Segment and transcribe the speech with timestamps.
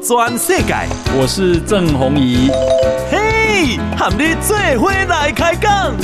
[0.00, 0.74] 转世界，
[1.18, 2.48] 我是郑宏仪。
[3.10, 5.94] 嘿，和你做伙来开讲。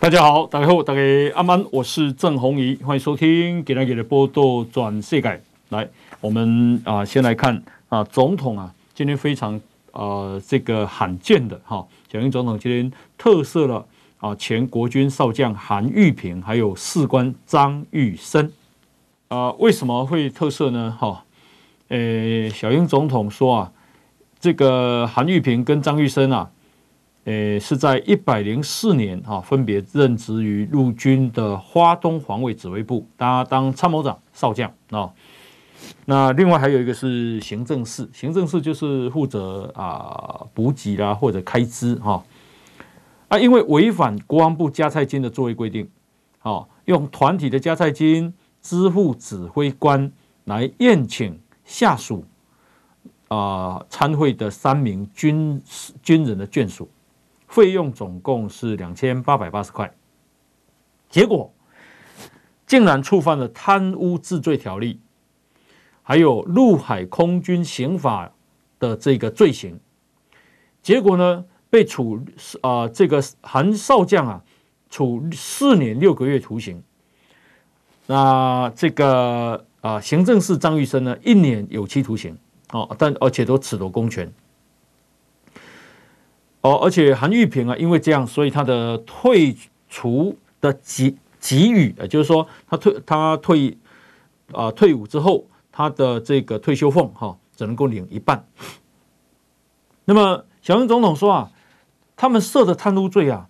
[0.00, 1.00] 大家好，大家好，大家
[1.34, 5.28] 安安，我是郑宏仪，欢迎收听《给大家的报道全世界》。
[5.70, 5.88] 来，
[6.20, 9.60] 我们啊，先来看啊，总统啊，今天非常。
[9.96, 13.84] 呃，这个罕见的哈，小英总统今天特赦了
[14.18, 18.52] 啊前国军少将韩玉平，还有士官张玉生。
[19.26, 20.96] 啊，为什么会特赦呢？
[20.96, 21.24] 哈，
[21.88, 23.72] 诶，小英总统说啊，
[24.38, 26.48] 这个韩玉平跟张玉生啊，
[27.24, 35.10] 诶，是在一百零四年啊，分别任职于陆军的花东防卫指挥部，当当参谋长、少将啊。
[36.06, 42.22] 那另外还有一个是行政室，行政室就是负责啊补给啦或者开支哈
[43.28, 45.88] 啊，因为违反国防部加菜金的作业规定，
[46.42, 50.12] 哦，用团体的加菜金支付指挥官
[50.44, 52.22] 来宴请下属
[53.28, 55.62] 啊参会的三名军
[56.02, 56.86] 军人的眷属，
[57.48, 59.90] 费用总共是两千八百八十块，
[61.08, 61.50] 结果
[62.66, 65.00] 竟然触犯了贪污治罪条例。
[66.06, 68.30] 还有陆海空军刑法
[68.78, 69.80] 的这个罪行，
[70.82, 72.22] 结果呢，被处
[72.60, 74.42] 啊、呃、这个韩少将啊
[74.90, 76.82] 处四年六个月徒刑。
[78.06, 82.36] 那这个啊、行政室张玉生呢一年有期徒刑
[82.72, 84.30] 哦，但而且都褫夺公权。
[86.60, 89.56] 哦，而且韩玉平啊，因为这样，所以他的退
[89.88, 93.78] 除的给给予，也就是说他退他退
[94.52, 95.46] 啊、退伍之后。
[95.76, 98.46] 他的这个退休俸哈，只能够领一半。
[100.04, 101.50] 那么小英总统说啊，
[102.14, 103.48] 他们涉的贪污罪啊，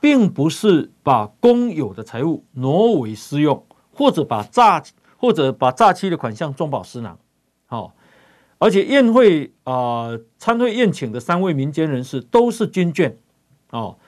[0.00, 4.80] 并不是把公有的财物挪为私用，或者把诈
[5.16, 7.18] 或者把诈欺的款项中饱私囊。
[7.66, 7.94] 好，
[8.58, 13.16] 而且宴会啊参会宴请的三位民间人士都是军眷
[13.70, 13.98] 哦。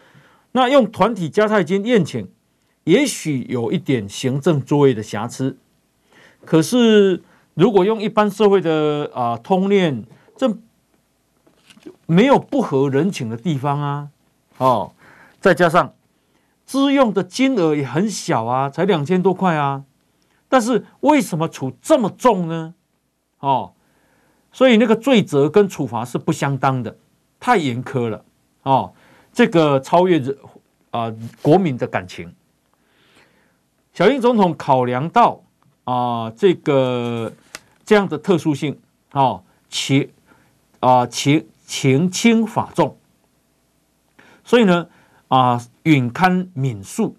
[0.53, 2.31] 那用团体加菜金宴请，
[2.85, 5.59] 也许有一点行政作业的瑕疵，
[6.45, 7.25] 可是。
[7.59, 10.05] 如果用一般社会的啊通念，
[10.37, 10.57] 这
[12.07, 14.09] 没有不合人情的地方啊，
[14.59, 14.93] 哦，
[15.41, 15.93] 再加上
[16.65, 19.83] 支用的金额也很小啊，才两千多块啊，
[20.49, 22.75] 但是为什么处这么重呢？
[23.41, 23.73] 哦，
[24.53, 26.97] 所以那个罪责跟处罚是不相当的，
[27.41, 28.25] 太严苛了
[28.63, 28.95] 哦，
[29.33, 30.33] 这个超越着
[30.93, 32.33] 啊国民的感情。
[33.93, 35.41] 小英总统考量到
[35.83, 37.33] 啊这个。
[37.89, 38.79] 这样的特殊性，
[39.13, 40.11] 啊，情
[40.81, 42.99] 啊情情轻法重，
[44.45, 44.91] 所以呢，
[45.29, 47.15] 啊允堪免恕，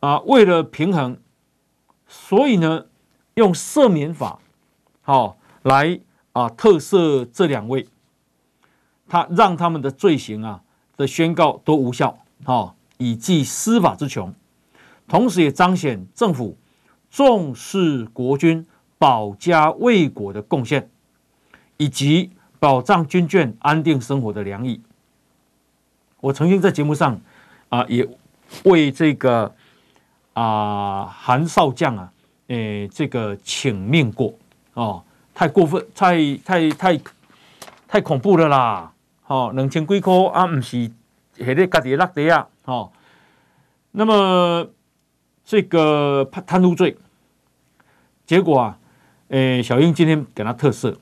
[0.00, 1.18] 啊为了平衡，
[2.06, 2.84] 所以呢
[3.32, 4.40] 用赦免法，
[5.00, 6.00] 好来
[6.32, 7.88] 啊特赦这两位，
[9.08, 10.60] 他让他们的罪行啊
[10.98, 14.34] 的宣告都无效，好以济司法之穷，
[15.06, 16.58] 同时也彰显政府
[17.08, 18.66] 重视国军。
[18.98, 20.90] 保家卫国的贡献，
[21.76, 24.82] 以及保障军眷安定生活的良意。
[26.20, 27.20] 我曾经在节目上
[27.68, 28.08] 啊，也
[28.64, 29.54] 为这个
[30.32, 32.12] 啊韩少将啊，
[32.48, 34.34] 诶，这个请命过
[34.74, 37.00] 哦，太过分，太太太
[37.86, 38.92] 太恐怖了啦！
[39.28, 40.90] 哦，两千几块啊，不是
[41.38, 42.48] 还得家己落地啊！
[42.64, 42.90] 哦，
[43.92, 44.68] 那么
[45.44, 46.98] 这个贪贪污罪，
[48.26, 48.76] 结果啊。
[49.28, 50.96] 诶，小英今天给他特赦。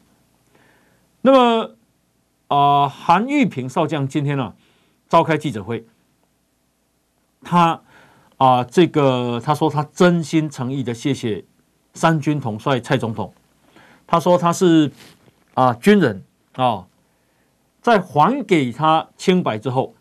[1.20, 1.76] 那么
[2.48, 4.54] 啊，韩玉平少将今天呢、
[5.08, 5.86] 召开记者会，
[7.42, 7.80] 他
[8.36, 11.44] 啊，这个他说他真心诚意的谢谢
[11.94, 13.32] 三军统帅蔡总统。
[14.08, 14.90] 他说他是
[15.54, 16.24] 啊军人
[16.54, 16.86] 啊，
[17.80, 19.94] 在还给他清白之后，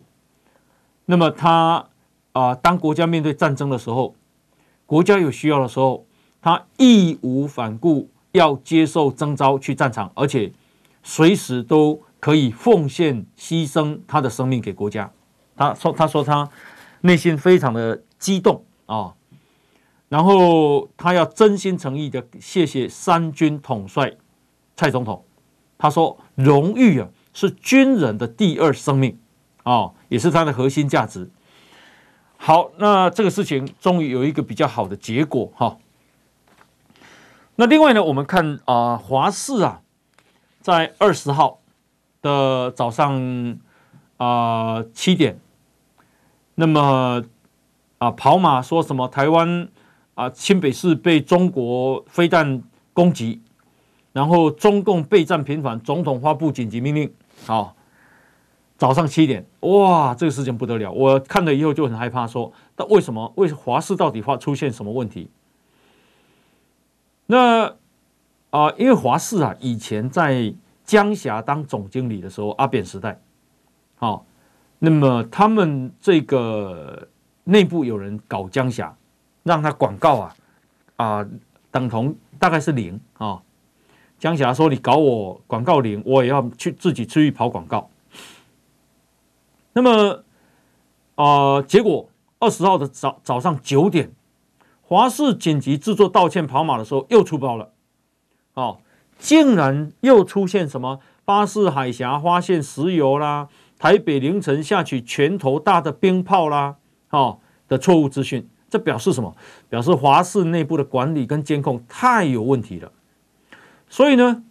[1.06, 1.88] 那么他
[2.32, 4.16] 啊，当国家面对战争的时候，
[4.88, 6.06] 国家有需要的时候，
[6.42, 8.10] 他义无反顾。
[8.36, 10.52] 要接受征召去战场，而且
[11.02, 15.10] 随时都可以奉献牺牲他的生命给国家。
[15.56, 16.50] 他说：“他说他
[17.02, 19.14] 内心非常的激动啊，
[20.10, 24.12] 然后他要真心诚意的谢谢三军统帅
[24.76, 25.24] 蔡总统。
[25.78, 29.18] 他说荣誉啊是军人的第二生命
[29.64, 31.30] 啊，也是他的核心价值。
[32.36, 35.78] 好，那这个事情终于有一个比较好的结果哈。”
[37.58, 39.82] 那另外呢，我们看啊、华视啊，
[40.62, 41.60] 在二十号
[42.22, 43.58] 的早上
[44.18, 45.40] 啊七点，
[46.56, 47.24] 那么
[47.98, 49.70] 啊跑马说什么台湾
[50.16, 52.62] 啊新北市被中国飞弹
[52.92, 53.42] 攻击，
[54.12, 57.14] 然后中共备战频繁，总统发布紧急命令，
[57.46, 57.76] 好。
[58.78, 60.92] 早上七点，哇，这个事情不得了！
[60.92, 63.32] 我看了以后就很害怕，说，那为什么？
[63.38, 65.30] 为华视到底发出现什么问题？
[67.26, 67.76] 那
[68.52, 70.54] 啊、因为华视啊，以前在
[70.86, 73.20] 江峡当总经理的时候，阿扁时代，
[73.98, 74.26] 好、哦，
[74.80, 77.08] 那么他们这个
[77.44, 78.96] 内部有人搞江峡，
[79.44, 80.36] 让他广告啊
[80.96, 81.28] 啊、
[81.70, 83.42] 等同大概是零啊、哦。
[84.18, 87.90] 江峡说你搞我广告零，我也要去自己出去跑广告。
[89.74, 90.24] 那么，
[91.16, 92.08] 啊、结果
[92.40, 94.10] 二十号的早早上九点，
[94.88, 97.72] 华视紧急制作道歉跑马的时候又出包了，
[98.54, 98.78] 哦，
[99.18, 103.48] 竟然又出现什么巴士海峡发现石油啦，
[103.80, 106.76] 台北凌晨下起拳头大的冰炮啦，
[107.10, 109.36] 哦的错误资讯，这表示什么？
[109.70, 112.92] 表示华视内部的管理跟监控太有问题了。
[113.90, 114.44] 所以呢，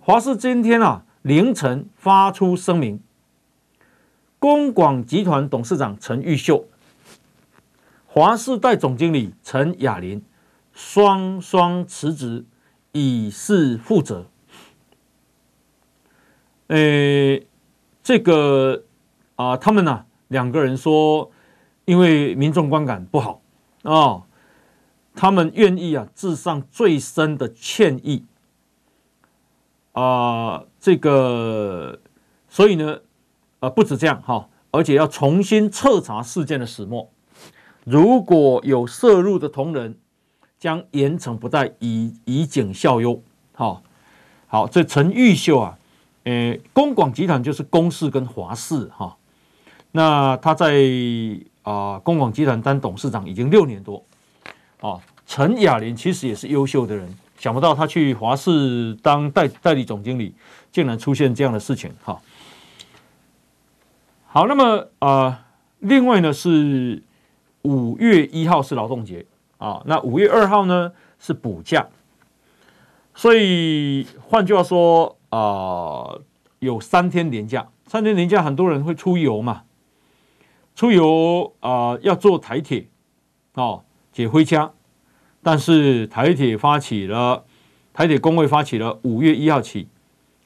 [0.00, 3.00] 华视今天啊凌晨发出声明。
[4.40, 6.64] 公广集团董事长陈玉秀、
[8.10, 10.24] 华视代总经理陈雅琳
[10.72, 12.44] 双双辞职，
[12.92, 14.26] 以示负责。
[16.68, 17.38] 呃，
[18.02, 18.82] 这个
[19.36, 21.30] 啊，他们呢、啊、两个人说，
[21.84, 23.42] 因为民众观感不好
[23.82, 24.22] 啊、
[25.14, 28.24] 他们愿意啊致上最深的歉意
[29.92, 32.00] 啊，这个，
[32.48, 33.00] 所以呢。
[33.60, 37.10] 啊，不止这样哈，而且要重新彻查事件的始末。
[37.88, 39.96] 如果有涉入的同仁，
[40.58, 43.22] 将严惩不贷，以以儆效尤。
[43.54, 43.82] 好，
[44.46, 45.78] 好，这陈玉秀啊，
[46.24, 49.16] 呃，公广集团就是公视跟华视哈。
[49.92, 50.76] 那他在
[51.62, 54.04] 啊、公广集团当董事长已经六年多。
[54.80, 57.08] 啊，陈雅琳其实也是优秀的人，
[57.38, 60.34] 想不到他去华视当代代理总经理，
[60.70, 62.20] 竟然出现这样的事情哈。
[64.26, 65.38] 好，那么啊、呃，
[65.78, 67.02] 另外呢是
[67.62, 69.26] 五月一号是劳动节
[69.58, 71.88] 啊，那五月二号呢是补假，
[73.14, 76.18] 所以换句话说啊、
[76.60, 79.64] 有三天连假，三天连假很多人会出游嘛，
[80.74, 82.88] 出游啊、要坐台铁
[83.54, 84.72] 哦，解回家，
[85.42, 87.44] 但是台铁发起了，
[87.92, 89.88] 台铁工会发起了五月一号起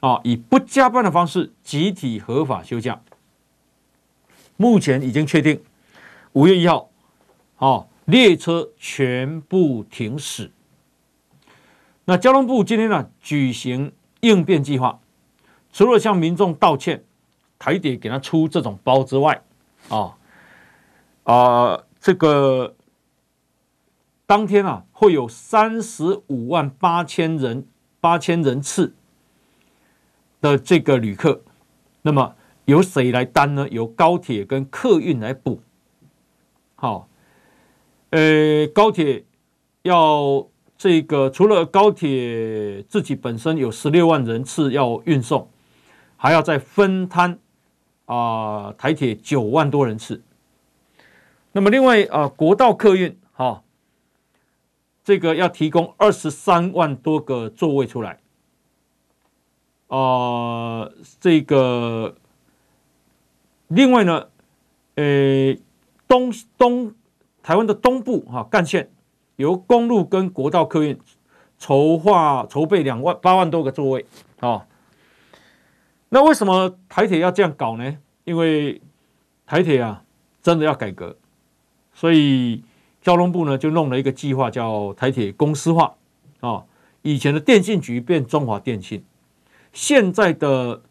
[0.00, 3.00] 啊，以不加班的方式集体合法休假。
[4.56, 5.60] 目前已经确定，
[6.32, 6.88] 五月一号，
[7.62, 10.50] 哦，列车全部停驶。
[12.06, 14.98] 那交通部今天呢举行应变计划，
[15.72, 17.04] 除了向民众道歉，
[17.60, 19.40] 台铁给他出这种包之外，
[19.88, 20.18] 啊
[21.22, 22.74] 啊，这个
[24.26, 27.64] 当天啊会有三十五万八千人
[28.00, 28.92] 八千人次
[30.40, 31.42] 的这个旅客，
[32.02, 32.34] 那么。
[32.66, 33.68] 由谁来担呢？
[33.70, 35.60] 由高铁跟客运来补。
[36.76, 37.08] 好，
[38.12, 39.24] 呃，高铁
[39.82, 45.48] 要这个，除了高铁自己本身有十六万人次要运送，
[46.18, 47.38] 还要再分摊
[48.04, 50.22] 啊、台铁九万多人次。
[51.52, 53.62] 那么另外啊、国道客运哈、
[55.02, 58.20] 这个要提供二十三万多个座位出来。
[59.88, 62.14] 啊、这个。
[63.68, 64.28] 另外呢，
[64.96, 65.56] 呃，
[66.06, 66.94] 东东
[67.42, 68.90] 台湾的东部哈干线
[69.36, 70.98] 由公路跟国道客运
[71.58, 74.06] 筹划筹备两万八万多个座位
[74.40, 74.66] 啊。
[76.08, 77.98] 那为什么台铁要这样搞呢？
[78.24, 78.80] 因为
[79.46, 80.04] 台铁啊
[80.42, 81.16] 真的要改革，
[81.92, 82.62] 所以
[83.00, 85.94] 交通部呢就弄了一个计划叫台铁公司化
[86.40, 86.64] 啊。
[87.02, 89.02] 以前的电信局变中华电信，
[89.72, 90.82] 现在的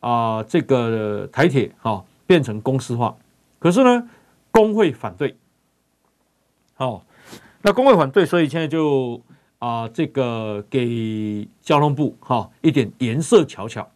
[0.00, 2.04] 啊这个台铁哈。
[2.28, 3.16] 变成公司化，
[3.60, 4.08] 可是呢，
[4.50, 5.36] 工会反对。
[6.76, 7.04] 好，
[7.62, 9.20] 那工会反对，所以现在就
[9.58, 13.90] 啊、这个给交通部哈、一点颜色瞧瞧。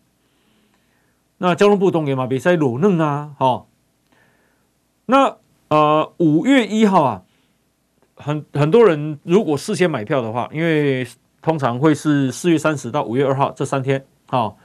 [1.38, 3.66] 那交通部东给马比赛裸嫩啊，哈、哦。
[5.06, 5.36] 那
[5.68, 7.22] 呃，五月一号啊，
[8.16, 11.06] 很很多人如果事先买票的话，因为
[11.40, 14.56] 通常会是四月三十到五月二号这三天，啊、哦，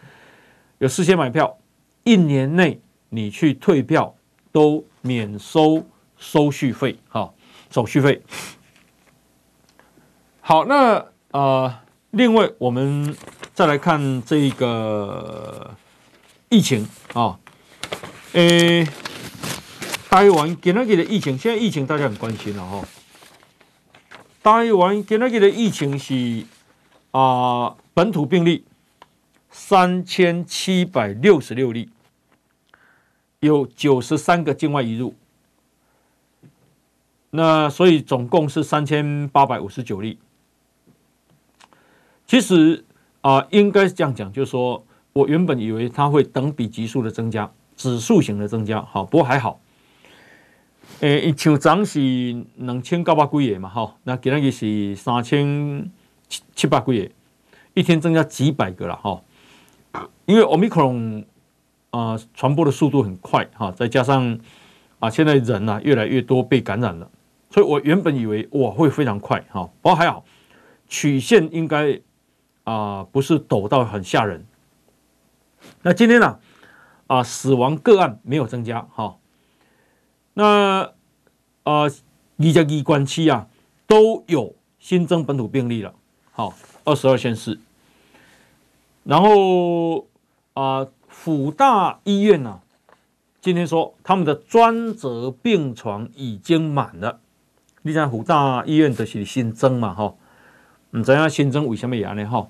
[0.79, 1.57] 有事先买票，
[2.03, 2.81] 一年内。
[3.09, 4.13] 你去退票
[4.51, 5.81] 都免收
[6.17, 7.31] 手续费，哈，
[7.75, 8.21] 手续费。
[10.39, 11.75] 好，那、呃，
[12.11, 13.13] 另外我们
[13.53, 15.75] 再来看这个
[16.47, 17.37] 疫情啊，
[18.31, 18.87] 诶，
[20.09, 22.81] 台湾今仔日的疫情，现在疫情大家很关心了哈。
[24.41, 26.45] 台湾今仔日的疫情是
[27.11, 28.63] 啊、本土病例
[29.51, 31.89] 三千七百六十六例，
[33.41, 35.13] 有九十三个境外移入，
[37.35, 40.17] 那所以总共是三千八百五十九例。
[42.25, 42.83] 其实
[43.21, 47.51] 啊、应该是这样讲，就是说我原本以为它会等比级数的增加。
[47.77, 49.59] 指数型的增加，好，不过还好。
[51.01, 51.99] 诶，一像涨是
[52.55, 55.91] 两千九百几个嘛，哈，那今日是三千
[56.29, 57.11] 七七百几个，
[57.73, 59.21] 一天增加几百个了，哈。
[60.25, 61.25] 因为 Omicron
[61.89, 64.39] 啊，传播的速度很快，哈，再加上
[64.99, 67.11] 啊，现在人呢越来越多被感染了，
[67.55, 70.25] 所以我原本以为我会非常快，哈，不过还好，
[70.89, 72.01] 曲线应该
[72.65, 74.45] 啊不是陡到很吓人。
[75.81, 76.37] 那今天呢？
[77.07, 79.15] 啊，死亡个案没有增加，哈。
[80.33, 80.91] 那
[81.63, 81.83] 啊，
[82.35, 83.47] 一加一关区啊
[83.87, 85.95] 都有新增本土病例了，
[86.33, 87.57] 好，二十二县市。
[89.05, 90.07] 然后
[90.55, 92.59] 啊，辅大医院呢，
[93.39, 97.21] 今天说他们的专责病床已经满了。
[97.87, 100.15] 你像辅大医院的是新增嘛，哈，
[100.89, 102.25] 你知道新增为什么呀呢？
[102.27, 102.47] 哈。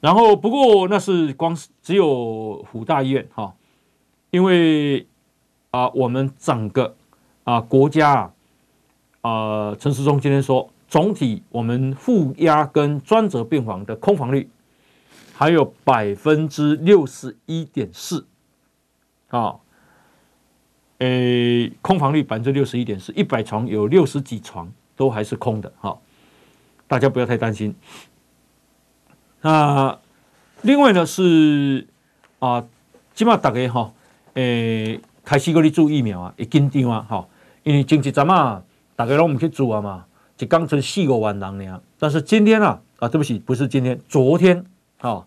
[0.00, 3.54] 然后，不过那是光是只有辅大医院哈，
[4.30, 5.06] 因为
[5.70, 6.96] 啊，我们整个
[7.44, 8.32] 啊国家
[9.20, 14.50] 啊，啊陈时中今天说，总体我们负压跟专责病房的空房率
[15.32, 18.26] 还有百分之六十一点四
[19.28, 19.54] 啊，
[21.02, 25.98] 诶，空房率百分之六十一点四，一百床有六十几床都还是空的哈，
[26.86, 27.74] 大家不要太担心。
[29.40, 29.98] 那
[30.60, 31.88] 另外呢是
[32.38, 32.64] 啊，
[33.16, 33.92] 起码大家哈，
[34.34, 37.26] 诶、开始去做疫苗啊，会紧张啊，哈，
[37.64, 38.62] 因为前一阵啊，
[38.94, 40.04] 大家拢唔去做啊嘛，
[40.36, 41.82] 就刚成四五万人呢。
[41.98, 44.64] 但是今天啊，啊，对不起，不是今天，昨天
[45.00, 45.26] 啊，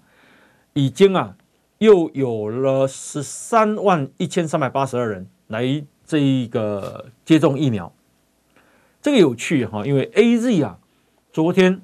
[0.72, 1.36] 已经啊，
[1.80, 7.92] 又有了十三万一千三百八十二人来这一个接种疫苗，
[9.02, 10.80] 这个有趣哈，因为 AZ 啊，
[11.32, 11.82] 昨天。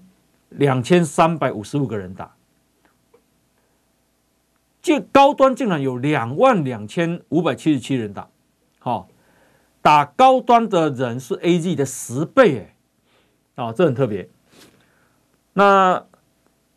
[0.56, 2.36] 两千三百五十五个人打，
[4.82, 8.28] 这高端竟然有两万两千五百七十七人打，
[8.80, 9.08] 好，
[9.82, 12.76] 打高端的人是 AZ 的十倍诶，
[13.56, 14.28] 啊，这很特别。
[15.54, 16.06] 那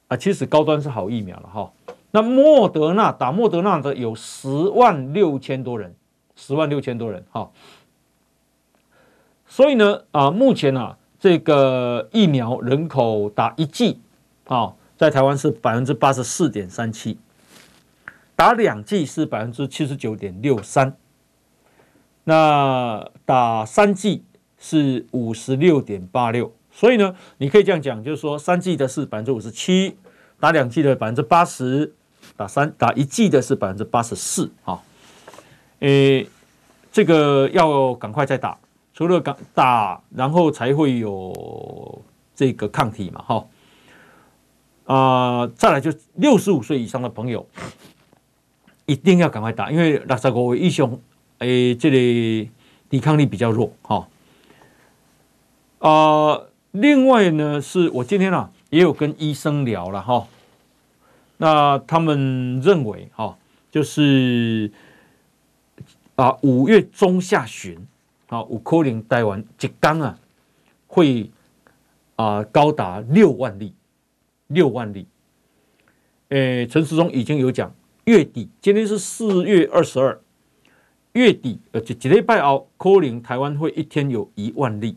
[0.06, 1.72] 啊，其实高端是好疫苗了哈。
[2.12, 5.96] 那莫德纳打莫德纳的有十万六千多人，
[6.36, 7.50] 十万六千多人哈。
[9.46, 10.96] 所以呢，啊，目前呢。
[11.20, 13.98] 这个疫苗人口打一剂
[14.46, 17.16] 啊，在台湾是百分之八十四点三七，
[18.36, 20.94] 打两剂是百分之七十九点六三，
[22.24, 24.22] 那打三剂
[24.58, 29.96] 是五十六点八六，所以呢，你可以这样讲，就是说三剂的是百分之五十七，
[30.38, 31.94] 打两剂的百分之八十，
[32.36, 34.78] 打三打一剂的是百分之八十四啊，
[35.84, 36.26] 诶，
[36.90, 38.56] 这个要赶快再打。
[38.94, 39.20] 除了
[39.52, 42.00] 打，然后才会有
[42.34, 43.46] 这个抗体嘛，哈，
[44.86, 47.44] 啊，再来就六十五岁以上的朋友
[48.86, 50.98] 一定要赶快打，因为六十五岁以上，
[51.40, 52.50] 诶，这里
[52.88, 54.08] 抵抗力比较弱，哈，
[55.80, 60.28] 啊，另外呢，是我今天啊也有跟医生聊了，哈，
[61.38, 63.36] 那他们认为，哈，
[63.72, 64.70] 就是
[66.16, 67.78] 啊五月中下旬。
[68.28, 70.18] 啊，五可能台湾一天啊，
[70.88, 71.30] 会
[72.16, 73.74] 啊高达六万例，
[74.48, 75.06] 六万例。
[76.30, 77.72] 诶，陈时中已经有讲，
[78.04, 80.18] 月底今天是四月二十二，
[81.12, 84.96] 月底呃，这几礼拜后，可能台湾会一天有一万例。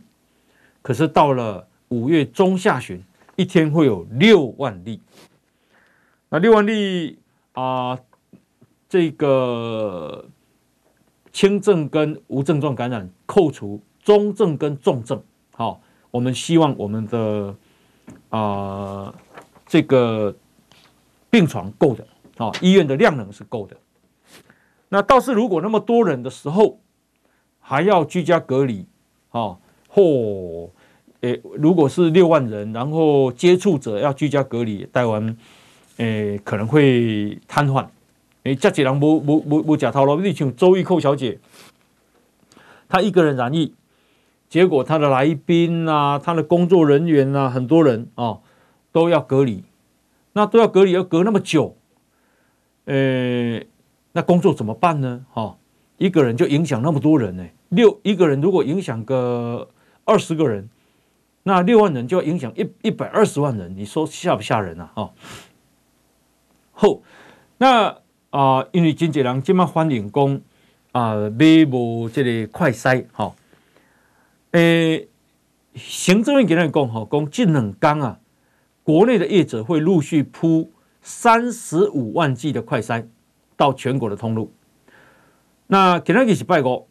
[0.82, 3.04] 可是到了五月中下旬，
[3.36, 5.02] 一天会有六万例。
[6.30, 7.20] 那六万例
[7.52, 8.00] 啊，
[8.88, 10.26] 这个。
[11.38, 15.80] 轻症跟无症状感染扣除，中症跟重症，好，
[16.10, 17.56] 我们希望我们的
[18.30, 19.14] 啊、
[19.68, 20.36] 这个
[21.30, 23.78] 病床够的，啊，医院的量能是够的。
[24.90, 26.80] 那倒是如果那么多人的时候，
[27.60, 28.88] 还要居家隔离，
[29.30, 30.72] 啊，或
[31.22, 35.38] 诶，如果是六万人，然后接触者要居家隔离，台湾
[35.98, 37.86] 诶可能会瘫痪。
[38.48, 41.40] 你，这几人不不不不假套路，你像周玉蔻小姐，
[42.88, 43.76] 她一个人染疫，
[44.48, 48.40] 结果她的来宾啊，她的工作人员啊，很多人啊
[48.94, 49.64] 都要隔离，
[50.32, 51.76] 那都要隔离，要隔那么久，
[52.86, 53.62] 呃，
[54.14, 55.26] 那工作怎么办呢？
[55.32, 55.58] 哈，
[55.98, 57.46] 一个人就影响那么多人呢。
[57.70, 59.70] 六一个人如果影响个
[60.06, 60.70] 二十个人，
[61.44, 64.92] 那六万人就要影响一一百二十万人，你说吓不吓人啊？
[64.96, 65.12] 哈。
[66.72, 67.02] 后，
[67.58, 67.98] 那
[68.30, 70.42] 啊、因为真济人这么欢迎讲
[70.92, 73.34] 啊，买无这个快筛哈。
[74.52, 75.08] 诶，
[75.76, 78.20] 行政院给人讲哈，讲近两天啊，
[78.84, 83.08] 国内的业者会陆续铺三十五万剂的快筛
[83.56, 84.54] 到全国的通路。
[85.68, 86.88] 那今天是拜五，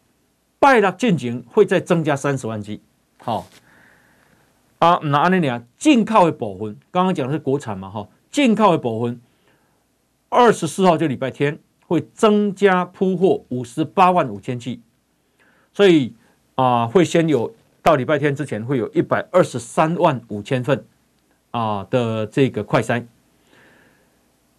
[0.59, 2.81] 拜六进前会再增加三十万剂。
[3.19, 3.47] 好，
[4.79, 5.63] 啊，那安尼呢？
[5.77, 9.19] 进口的部分，刚刚讲的是国产嘛，哈，进口的部分，
[10.29, 14.81] 二十四号就礼拜天会增加铺货五十八万五千剂，
[15.73, 16.13] 所以
[16.55, 20.85] 啊，会先有到礼拜天之前会有一百二十三万五千份
[21.51, 23.05] 啊的这个快筛。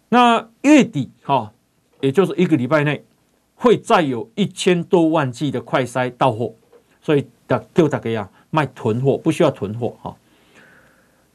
[0.09, 1.53] 那月底哈，
[2.01, 3.05] 也就是一个礼拜内。
[3.61, 6.55] 会再有一千多万剂的快筛到货，
[7.01, 10.15] 所以大就大概呀卖囤货，不需要囤货哈。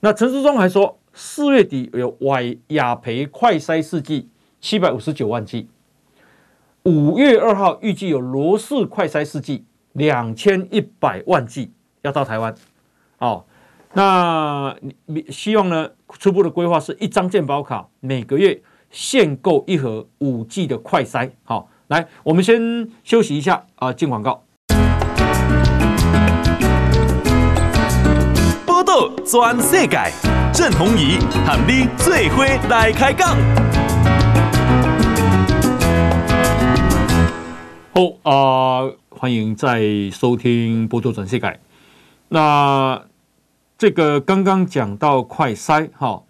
[0.01, 4.29] 那陈时中还说，四月底有外雅培快筛试剂
[4.61, 5.69] 七百五十九万剂，
[6.83, 12.55] 五月二号预计有罗氏快筛试剂两千一百万剂要到台湾。
[13.19, 13.45] 哦，
[13.95, 15.91] 那你希望呢？
[16.19, 21.31] 初步的规划是一张健保卡，每个月限购一盒五 G 的快筛。
[21.45, 21.71] 好。
[21.89, 24.44] 来，我们先休息一下啊，进广告。
[28.95, 29.99] 报道全世界，
[30.53, 33.37] 郑弘仪和你最伙来开讲。
[37.93, 39.83] 好啊、呃，欢迎再
[40.13, 41.47] 收听《报道全世界》。
[42.29, 43.03] 那
[43.77, 46.23] 这个刚刚讲到快筛哈，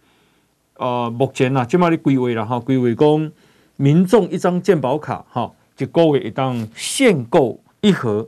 [0.79, 3.33] 呃，目前呢，今麦的规划了哈，规划讲。
[3.77, 8.27] 民众一张健保卡，哈，就够一档限购一盒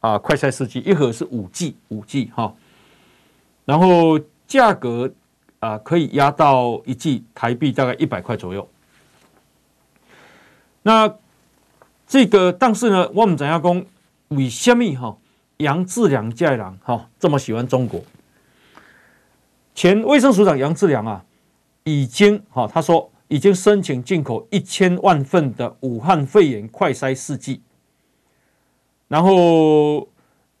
[0.00, 2.52] 啊，快筛试剂一盒是五 G 五 G 哈，
[3.66, 5.12] 然后价格
[5.60, 8.66] 啊可以压到一剂台币大概一百块左右。
[10.80, 11.14] 那
[12.06, 13.84] 这个但是呢，我们怎样讲？
[14.28, 15.18] 为什么哈
[15.58, 18.02] 杨志良家人哈这么喜欢中国？
[19.74, 21.22] 前卫生署长杨志良啊，
[21.84, 23.10] 已经哈他说。
[23.28, 27.60] 已经申请进口一千万份的武汉肺炎快筛试剂，
[29.08, 30.08] 然后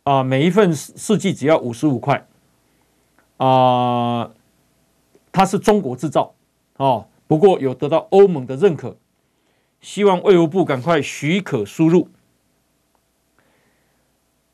[0.02, 2.26] 啊、每一份试剂只要五十五块，
[3.36, 4.30] 啊、
[5.32, 6.34] 它是中国制造
[6.76, 8.96] 哦，不过有得到欧盟的认可，
[9.80, 12.08] 希望卫福部赶快许可输入。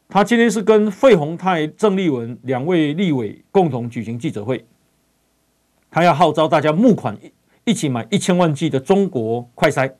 [0.09, 4.66] 他今天是跟费宏泰、郑丽文两位立委共同举行记者会，
[5.90, 7.18] 他要号召大家募款。
[7.64, 9.95] 一起买一千万剂的中国快筛。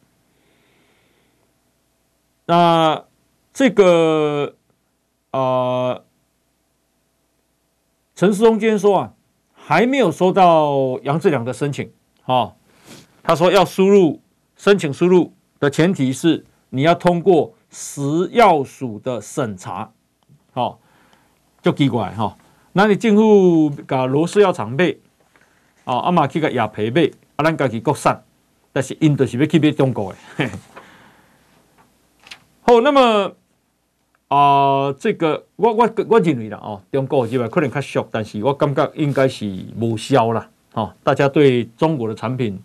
[2.47, 3.05] 那
[3.53, 4.57] 这个
[5.31, 6.01] 啊，
[8.23, 9.13] 陈世忠今天说啊，
[9.53, 11.91] 还没有收到杨志良的申请。
[12.23, 12.55] 哈，
[13.21, 14.23] 他说要输入
[14.55, 19.91] 申请输入的前提是你要通过食药署的审查。
[20.53, 20.79] 好，
[21.63, 22.37] 就奇怪哈，
[22.75, 24.95] 那你进入搞罗氏药厂买，
[25.83, 27.11] 啊，阿玛去个亚培买。
[27.35, 28.23] 啊，咱家己国产，
[28.73, 30.19] 但是印度是要去买中国的。
[32.63, 33.33] 好，那么
[34.35, 39.47] 啊、这个我我我认为啦哦，中国这边可能较俗，但是我感觉应该是
[39.79, 40.49] 无效啦。
[40.73, 42.59] 哦，大家对中国的产品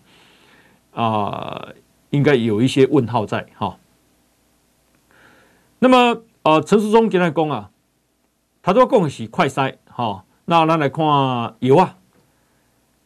[0.93, 1.67] 啊、
[2.12, 3.75] 应该有一些问号在哈、哦。
[5.80, 7.69] 那么、呃，陈世忠今天讲啊，
[8.62, 11.06] 他都讲是快筛哈、哦，那咱来看
[11.60, 11.97] 药啊。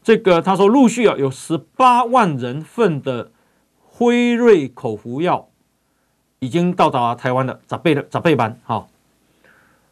[0.03, 3.31] 这个他说，陆续啊有十八万人份的
[3.79, 5.49] 辉瑞口服药
[6.41, 8.87] 已经到达台湾了，十倍的十倍班哈。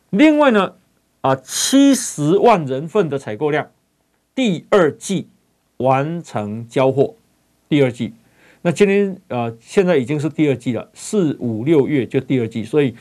[0.09, 0.73] 另外呢
[1.21, 3.69] 啊七十万人份的采购量，
[4.33, 5.29] 第二季
[5.77, 7.13] 完成交货，
[7.69, 8.15] 第二季。
[8.63, 12.95] 那今天呃现在已经是第二季了，四五六月就第二季，所以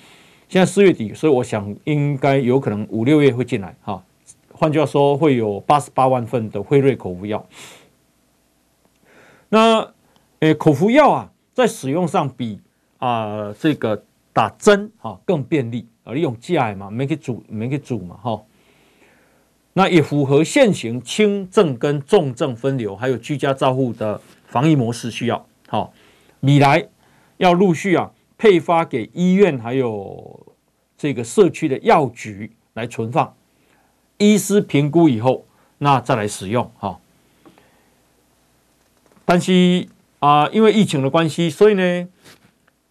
[0.46, 4.04] 现在四月底，所以我想应该有可能五六月会进来哈。
[4.52, 7.46] 换句话说，会有八十八万份的辉瑞口服药。
[9.48, 9.94] 那
[10.40, 12.61] 诶，口服药啊，在使用上比
[12.98, 18.42] 啊、呃、这个打针啊更便利啊，利用架嘛，没给煮，没给煮嘛，哈。
[19.72, 25.46] 那也符合现行轻症跟重症分流，还有居家照护的防疫模式需要。
[25.68, 25.92] 好，
[26.40, 26.88] 未来
[27.37, 30.54] 要陆续啊配发给医院，还有
[30.96, 33.32] 这个社区的药局来存放。
[34.16, 35.46] 医师评估以后，
[35.78, 36.98] 那再来使用哈。
[39.24, 39.87] 但是
[40.20, 42.08] 啊、因为疫情的关系，所以呢，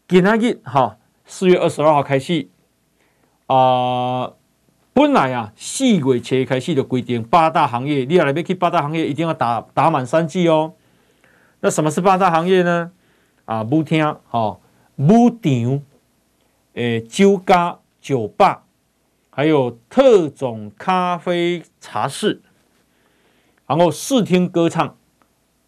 [0.09, 2.47] 今天日哈四月二十二号开始
[3.47, 4.31] 啊、
[4.93, 10.75] 本来啊四月初开始的规定，八大行业你要来要去八大行业，一定要打打满三剂哦。
[11.59, 12.93] 那什么是八大行业呢？
[13.43, 14.57] 啊，舞厅、哈
[14.95, 15.83] 舞场、
[16.75, 18.63] 诶酒家、酒吧，
[19.29, 22.41] 还有特种咖啡茶室，
[23.65, 24.95] 然后视听歌唱、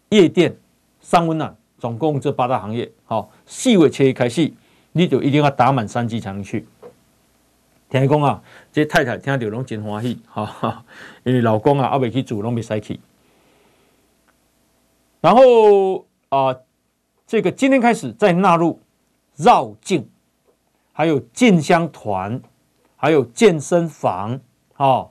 [0.08, 0.56] 夜店、
[0.98, 2.92] 三温暖，总共这八大行业。
[3.06, 4.52] 好，四月初开始，
[4.92, 6.66] 你就一定要打满三剂才能去。
[7.88, 8.40] 听讲啊，
[8.70, 10.84] 这太太听到拢真欢喜，哈，
[11.24, 13.00] 因为老公啊，还未去住，拢未使去。
[15.20, 16.64] 然后啊、呃，
[17.26, 18.78] 这个今天开始再纳入
[19.36, 20.08] 绕境，
[20.92, 22.40] 还有进香团，
[22.96, 24.38] 还有健身房，
[24.74, 25.10] 哈，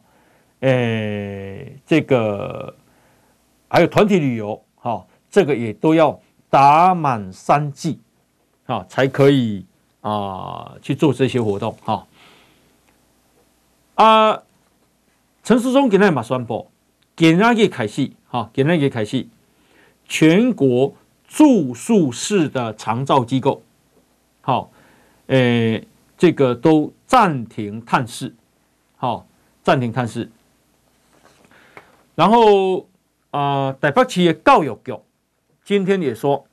[0.62, 2.74] 诶，这个
[3.68, 6.18] 还有团体旅游，哈，这个也都要
[6.50, 8.00] 打满三剂，
[8.66, 9.66] 啊，才可以
[10.02, 12.08] 啊、去做这些活动，哈。
[13.96, 14.44] 啊，
[15.44, 16.72] 陈时中今天也宣布，
[17.16, 19.28] 今天开始，哈，今天开始。
[20.12, 20.96] 全国
[21.28, 23.62] 住宿式的长照机构，
[24.42, 24.72] 好，
[25.28, 28.34] 诶，这个都暂停探视，
[28.98, 29.28] 好，
[29.62, 30.32] 暂停探视。
[32.16, 32.88] 然后
[33.30, 35.00] 啊，台北市的教育局
[35.70, 36.48] 今天也说，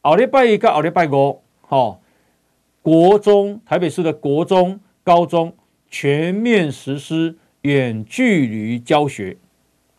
[0.00, 2.00] 奥利拜一跟奥利拜五，好，
[2.80, 5.54] 国中台北市的国中、高中
[5.90, 9.36] 全面实施远距离教学，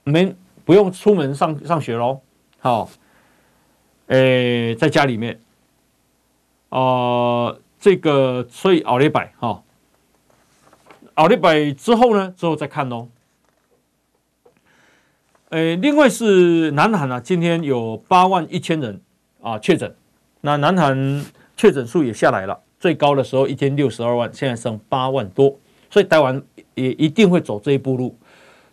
[0.05, 2.21] 你们不用出门上上学喽。
[2.57, 2.89] 好，
[4.07, 5.39] 诶，在家里面，
[6.69, 9.61] 啊、呃，这个所以奥利拜哈，
[11.13, 13.07] 后礼拜之后呢，之后再看喽。
[15.51, 18.99] 诶，另外是南韩啊，今天有八万一千人
[19.41, 19.95] 啊确诊，
[20.41, 25.57] 那南韩确诊数也下来了，最高的时候一天六十二万，现在剩八万多，
[25.89, 26.41] 所以台湾
[26.75, 28.13] 也一定会走这一步路，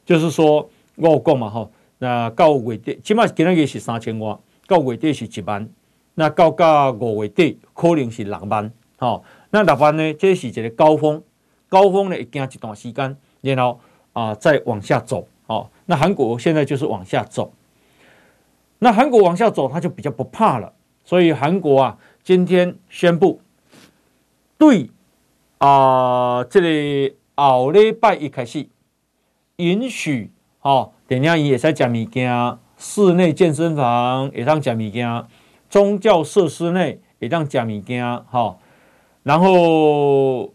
[0.05, 1.71] 就是说我讲嘛哈。
[1.99, 5.69] 那到月底，起码今个月是三千万，到月底是一万，
[6.15, 10.13] 那到到五月底可能是六万，好，那六万呢？
[10.15, 11.23] 这是一个高峰，
[11.69, 13.79] 高峰呢，会经一段时间，然后
[14.13, 15.27] 啊、再往下走，
[15.87, 17.53] 那韩国现在就是往下走，
[18.79, 20.73] 那韩国往下走，他就比较不怕了，
[21.05, 23.41] 所以韩国啊，今天宣布
[24.57, 24.91] 对
[25.59, 28.69] 啊、呃，这里奥礼拜一开始
[29.57, 30.93] 允许，好。
[31.07, 35.27] 电影院也在讲物件，室内健身房也当讲物件，
[35.69, 38.57] 宗教设施内也当讲物件，哈。
[39.23, 40.51] 然后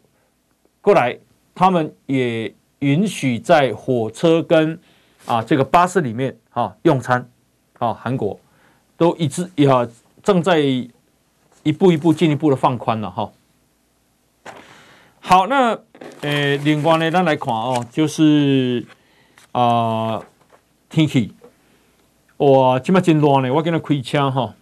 [0.81, 1.19] 过来，
[1.53, 4.79] 他们也允许在火车跟
[5.29, 7.29] 啊这个巴士里面哈用餐，
[7.77, 8.37] 啊，韩国
[8.97, 9.69] 都一直也
[10.21, 13.31] 正在一步一步进一步的放宽了哈。
[15.21, 15.79] 好，那
[16.21, 18.85] 呃，另外呢，咱来看哦，就是
[19.53, 20.21] 啊。
[20.91, 21.35] 天气，
[22.37, 23.53] 哇，今麦真热呢！
[23.53, 24.55] 我跟他开车哈，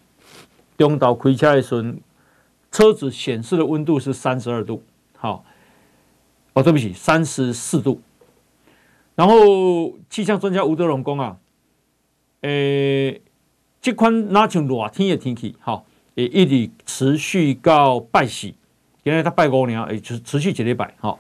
[0.78, 1.94] 中岛开车的时候，
[2.70, 4.84] 车子显示的温度是三十二度，
[5.16, 5.46] 好，
[6.52, 8.02] 哦，对不起，三十四度。
[9.18, 11.38] 然后气象专家吴德荣讲啊，
[12.44, 13.22] 诶、欸，
[13.82, 18.54] 这款哪像热天的天气，好，也一直持续到拜四，
[19.04, 21.20] 原来他拜五年，也就是持续几礼拜，好。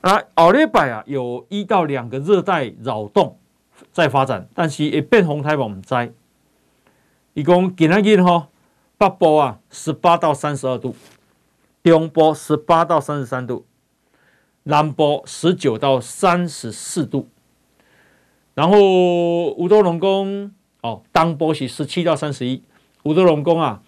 [0.00, 3.38] 啊，后礼拜啊，有一到两个热带扰动。
[3.92, 6.10] 在发展，但是一变红台我们在，
[7.34, 8.48] 一共今天日哈，
[8.96, 10.96] 北部啊十八到三十二度，
[11.82, 13.66] 中部十八到三十三度，
[14.68, 17.28] 南波十九到三十四度，
[18.54, 22.62] 然后吴德荣讲哦，当波是十七到三十一，
[23.04, 23.82] 吴德荣讲啊，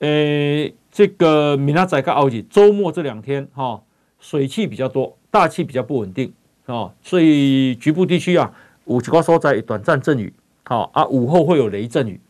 [0.00, 3.82] 诶，这个明仔跟后日周末这两天哈，
[4.18, 6.34] 水汽比较多，大气比较不稳定
[6.66, 8.52] 啊，所以局部地区啊。
[8.84, 12.20] 有几个所在短暂阵雨，好啊，午后会有雷阵雨，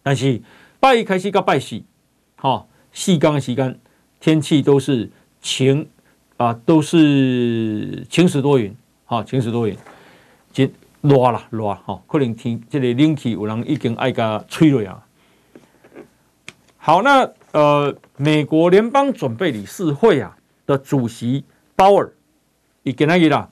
[0.00, 0.40] 但是
[0.78, 1.82] 拜一开始到拜四，
[2.36, 3.80] 好，细刚的时间
[4.20, 5.10] 天气都是
[5.42, 5.88] 晴
[6.36, 9.76] 啊，都是晴时多云，好，晴时多云，
[10.54, 10.68] 热
[11.00, 15.04] 热啦热，好，可能天这里冷气有人已经爱加吹了呀。
[16.76, 21.44] 好，那呃，美国联邦准备理事会啊的主席
[21.76, 22.12] 鲍尔，
[22.82, 23.50] 伊跟他伊啦。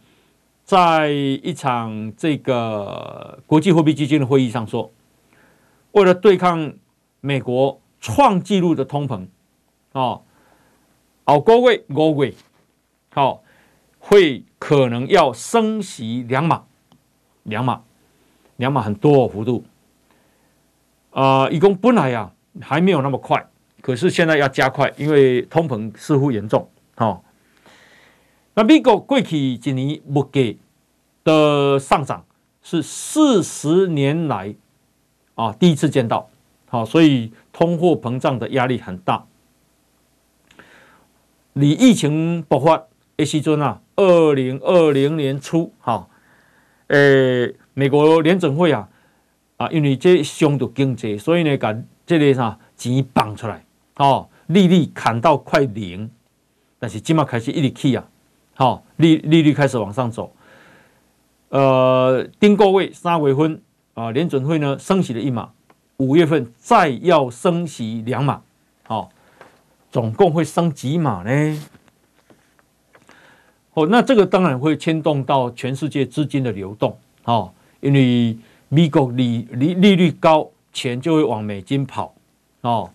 [0.65, 4.91] 在一场这个国际货币基金的会议上说，
[5.93, 6.73] 为了对抗
[7.21, 9.27] 美国创纪录的通膨，
[9.93, 10.21] 啊，
[11.25, 12.35] 好，各位各位，
[13.15, 13.43] 好，
[13.99, 16.65] 会可能要升息两码，
[17.43, 17.83] 两码，
[18.57, 19.65] 两码很多幅度。
[21.11, 23.47] 啊，一共本来呀、啊、还没有那么快，
[23.83, 26.67] 可是现在要加快，因为通膨似乎严重。
[26.95, 27.21] 好、哦，
[28.55, 30.57] 那美国过去一年物价
[31.23, 32.25] 的上涨
[32.63, 34.55] 是四十年来
[35.35, 36.31] 啊第一次见到，
[36.67, 39.27] 好、哦，所以通货膨胀的压力很大。
[41.53, 42.87] 你疫情爆发
[43.25, 46.09] 时阵啊，二零二零年初，哈，
[46.89, 48.89] 诶，美国联准会啊，
[49.57, 51.75] 啊，因为这伤到经济，所以呢，把
[52.07, 53.65] 这个啥钱放出来，
[53.97, 56.11] 哦，利率砍到快零，
[56.79, 58.05] 但是今嘛开始一直起啊，
[58.55, 60.35] 好，利利率开始往上走，
[61.49, 63.61] 呃，丁各位三月份
[63.95, 65.51] 啊，联准会呢升息了一码，
[65.97, 68.43] 五月份再要升息两码，
[68.85, 69.11] 好。
[69.93, 71.63] 总共会升几码呢？
[73.75, 78.37] 哦，那这个当然会牵动到全世界资金的流动哦，因为
[78.69, 82.15] 美国利利利率高，钱就会往美金跑
[82.61, 82.91] 哦。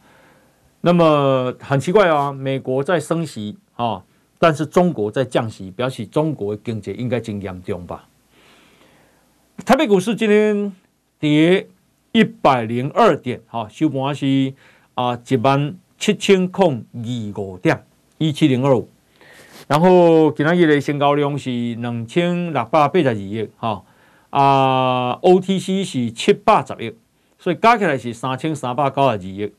[0.82, 4.04] 那么很奇怪啊，美国在升息啊，
[4.38, 8.08] 但是中国在降息，表示中国经济应该真严重吧？
[9.66, 10.74] 台北股市今天
[11.20, 11.68] 跌
[12.12, 14.54] 一百零二点，哈，收盘是
[14.94, 15.76] 啊一万。
[16.00, 17.84] 七千空二五点
[18.20, 18.88] 一七零二五，
[19.68, 23.84] 然后今天的成交量是两千六百八十二亿，哈
[24.30, 26.96] 啊，OTC 是七百十亿，
[27.38, 29.52] 所以加起来是三千三百九十二亿。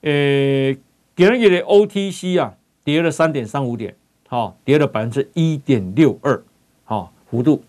[0.00, 0.74] 呃，
[1.14, 3.94] 今天的 OTC 啊，跌了三点三五点，
[4.28, 6.42] 哈，跌了百分之一点六二，
[6.84, 7.62] 哈，幅度。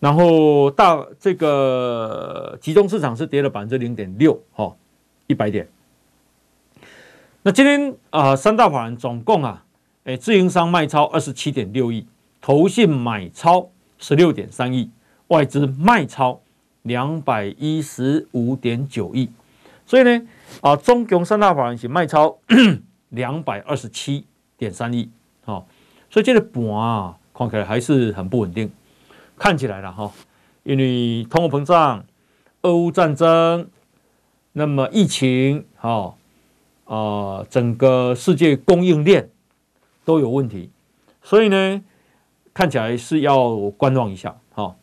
[0.00, 4.74] 然后大这个集中市场是跌了百分之零点六，哈，
[5.28, 5.68] 一百点。
[7.42, 9.63] 那今天啊、三大法人总共啊，
[10.04, 12.06] 诶，自营商卖超二十七点六亿，
[12.40, 14.90] 投信买超十六点三亿，
[15.28, 16.40] 外资卖超
[16.82, 19.30] 两百一十五点九亿，
[19.86, 20.22] 所以呢，
[20.60, 22.36] 啊、中，共三大法人是卖超
[23.08, 24.26] 两百二十七
[24.58, 25.08] 点三亿，
[25.46, 25.64] 哦，
[26.10, 28.70] 所以这个盘啊，看起来还是很不稳定，
[29.38, 30.12] 看起来了哈、
[30.64, 32.04] 因为通货膨胀、
[32.60, 33.66] 俄乌战争，
[34.52, 36.14] 那么疫情，哈、哦。
[36.86, 39.30] 啊、整个世界供应链
[40.04, 40.70] 都有问题，
[41.22, 41.82] 所以呢，
[42.52, 44.36] 看起来是要观望一下。
[44.54, 44.76] 哈、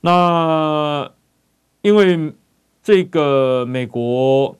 [0.00, 1.10] 那
[1.80, 2.32] 因为
[2.82, 4.56] 这个美国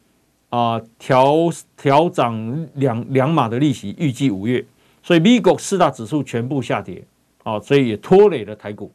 [0.48, 1.34] 啊调
[1.76, 4.64] 调涨两两码的利息，预计五月，
[5.02, 7.04] 所以美国四大指数全部下跌，
[7.42, 8.92] 啊、哦，所以也拖累了台股。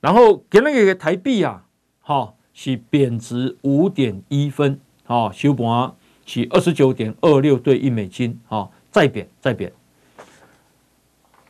[0.00, 1.64] 然后给那个台币啊，
[2.00, 4.80] 哈、是贬值五点一分。
[5.04, 5.94] 好，收盘
[6.28, 9.72] 是二十九点二六兑一美金，好，再贬再贬。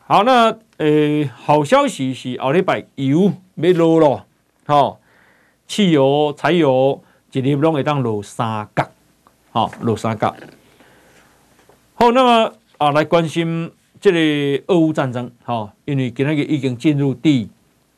[0.07, 4.25] 好，那呃，好消息是后礼拜油要落了，
[4.67, 5.01] 好，
[5.67, 8.89] 汽油、柴油一日拢会当落三角，
[9.51, 10.33] 好，落三角。
[11.95, 17.51] 好，那么啊，来关心这个俄乌战争，好，因为今日已经进入第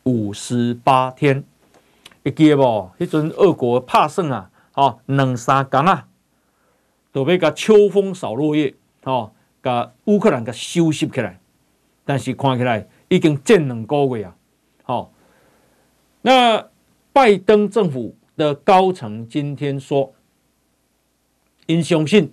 [0.04, 1.44] 五十八天，
[2.24, 2.90] 会记得不？
[2.98, 4.48] 迄阵俄国拍算啊。
[4.74, 6.06] 哦，两三天啊，
[7.12, 11.40] 都要甲秋风扫落叶，哦，甲乌克兰甲收拾起来。
[12.04, 14.36] 但是看起来已经战两个月啊，
[14.82, 15.12] 好。
[16.22, 16.68] 那
[17.12, 20.12] 拜登政府的高层今天说，
[21.66, 22.32] 因相信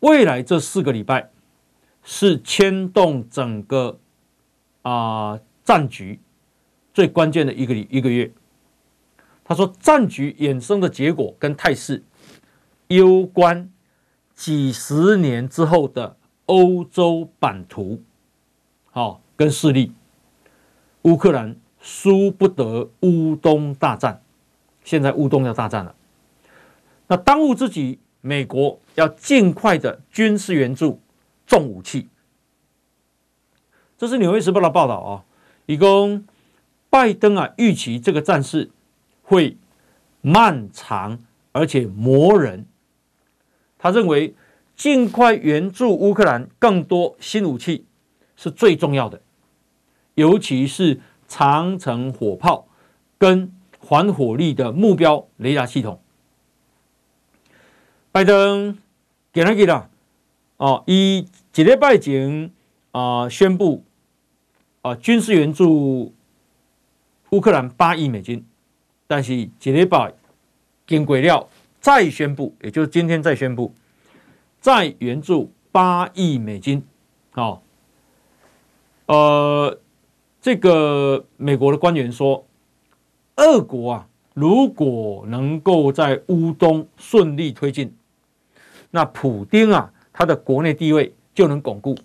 [0.00, 1.30] 未来这四个礼拜
[2.02, 3.98] 是牵动整个
[4.82, 6.20] 啊、呃、战局
[6.92, 8.30] 最关键的一个一个月。
[9.44, 12.02] 他说，战局衍生的结果跟态势，
[12.88, 13.70] 攸关
[14.34, 18.02] 几十年之后的欧洲版图，
[18.90, 19.92] 好跟势力。
[21.02, 24.22] 乌克兰输不得乌东大战，
[24.82, 25.94] 现在乌东要大战了。
[27.08, 31.00] 那当务之急，美国要尽快的军事援助
[31.46, 32.08] 重武器。
[33.98, 35.24] 这是《纽约时报》的报道啊，
[35.66, 36.24] 以供
[36.90, 38.70] 拜登啊预期这个战事。
[39.28, 39.56] 会
[40.20, 41.18] 漫长
[41.50, 42.64] 而且磨人。
[43.78, 44.34] 他认为
[44.74, 47.86] 尽快援助乌克兰更多新武器
[48.36, 49.20] 是最重要的，
[50.14, 52.68] 尤其是长程火炮
[53.18, 56.00] 跟反火力的目标雷达系统。
[58.12, 58.78] 拜登
[59.32, 59.90] 给他给了
[60.56, 62.50] 哦，以几礼拜前
[62.92, 63.84] 啊宣布
[64.82, 66.14] 啊军事援助
[67.30, 68.44] 乌克兰八亿美金。
[69.06, 70.12] 但是几礼拜
[70.86, 71.48] 经过了
[71.86, 73.72] 再宣布，也就是今天再宣布，
[74.60, 76.82] 再援助八亿美金。
[77.30, 77.62] 好，
[79.06, 79.78] 呃，
[80.42, 82.44] 这个美国的官员说，
[83.36, 87.94] 俄国啊如果能够在乌东顺利推进，
[88.90, 91.96] 那普丁啊，他的国内地位就能巩固，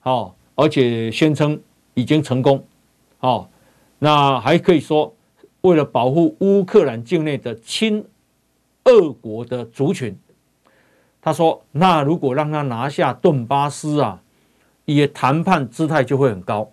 [0.00, 1.60] 好，而且宣称
[1.94, 2.66] 已经成功，
[3.18, 3.48] 好，
[4.00, 5.14] 那还可以说，
[5.60, 8.04] 为了保护乌克兰境内的亲
[8.84, 10.18] 俄国的族群，
[11.20, 14.22] 他说，那如果让他拿下顿巴斯啊，
[14.84, 16.70] 也谈判姿态就会很高。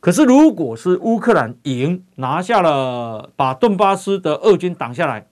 [0.00, 5.28] 可是，如果是乌克兰赢，拿下了，把顿巴斯的俄军挡下来，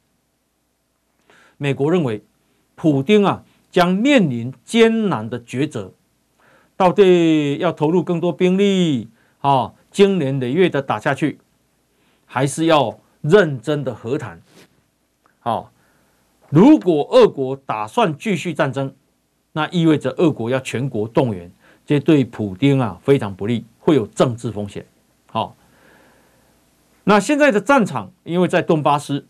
[1.56, 2.22] 美国认为，
[2.76, 5.92] 普丁啊将面临艰难的抉择，
[6.76, 9.08] 到底要投入更多兵力
[9.40, 11.40] 啊，经年累月的打下去，
[12.26, 14.40] 还是要认真的和谈？
[15.40, 15.72] 好，
[16.48, 18.94] 如果俄国打算继续战争，
[19.52, 21.50] 那意味着俄国要全国动员，
[21.84, 23.64] 这对普丁啊非常不利。
[23.82, 24.84] 会有政治风险，
[25.32, 25.56] 好，
[27.04, 29.26] 那现在的战场，因为在顿巴斯，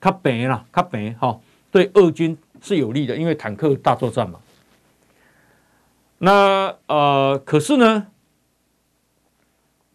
[0.00, 1.40] 它北了，它北哈，
[1.72, 4.38] 对俄军是有利的，因为坦克大作战嘛。
[6.18, 8.06] 那呃，可是呢，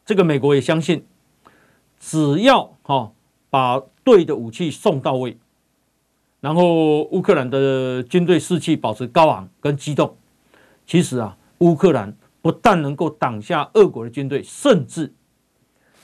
[0.06, 1.06] 这个美国也相信，
[1.98, 3.14] 只要哈
[3.50, 5.38] 把对的武器送到位，
[6.44, 10.18] 然后乌克兰的军队士气保持高昂跟激动，
[10.86, 12.14] 其实啊，乌克兰。
[12.44, 15.14] 不但能够挡下俄国的军队，甚至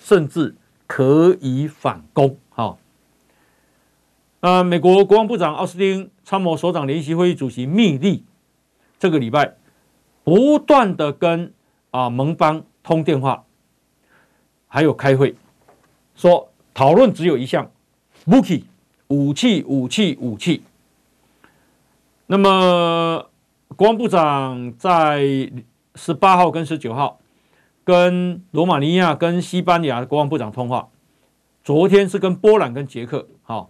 [0.02, 0.56] 甚至
[0.88, 2.38] 可以反攻。
[2.48, 2.80] 好，
[4.40, 8.24] 呃，美国国防部长奥斯汀参谋首长联席会议主席密利
[8.98, 9.58] 这个礼拜
[10.24, 11.52] 不断的跟
[11.92, 13.44] 啊盟邦通电话，
[14.70, 15.36] 还有开会，
[16.16, 17.70] 说讨论只有一项，
[18.28, 18.64] 武器，
[19.10, 20.64] 武器，武器，武器。
[22.26, 23.30] 那么
[23.76, 25.52] 国防部长在。
[25.96, 27.20] 十八号跟十九号，
[27.84, 30.88] 跟罗马尼亚、跟西班牙的国防部长通话。
[31.62, 33.28] 昨天是跟波兰、跟捷克。
[33.42, 33.70] 好，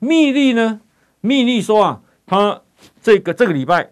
[0.00, 0.82] 密利呢？
[1.22, 2.60] 密利说啊，他
[3.00, 3.90] 这个这个礼拜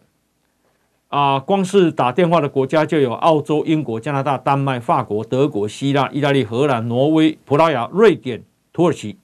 [1.07, 8.43] 啊，光是打电话的国家就有澳洲、英国、加拿大、丹麦、法国、德国、希腊、意大利、荷兰、挪威、葡萄牙、瑞典、
[8.75, 9.17] 土耳其。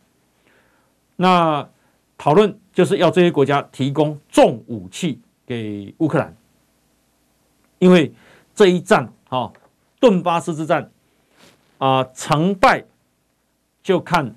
[1.16, 1.68] 那
[2.16, 6.36] 讨论就是要这些国家提供重武器给乌克兰。
[7.78, 8.12] 因为
[8.54, 9.52] 这一战，哈，
[10.00, 10.90] 顿巴斯之战，
[11.78, 12.84] 啊，成败
[13.82, 14.34] 就看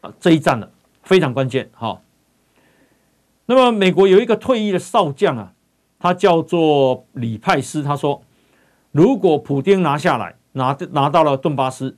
[0.00, 0.70] 啊这一战了，
[1.02, 2.00] 非常关键，哈。
[3.46, 5.52] 那么，美国有一个退役的少将啊，
[5.98, 8.20] 他叫做李派斯，他说，
[8.90, 11.96] 如果普丁拿下来，拿拿到了顿巴斯，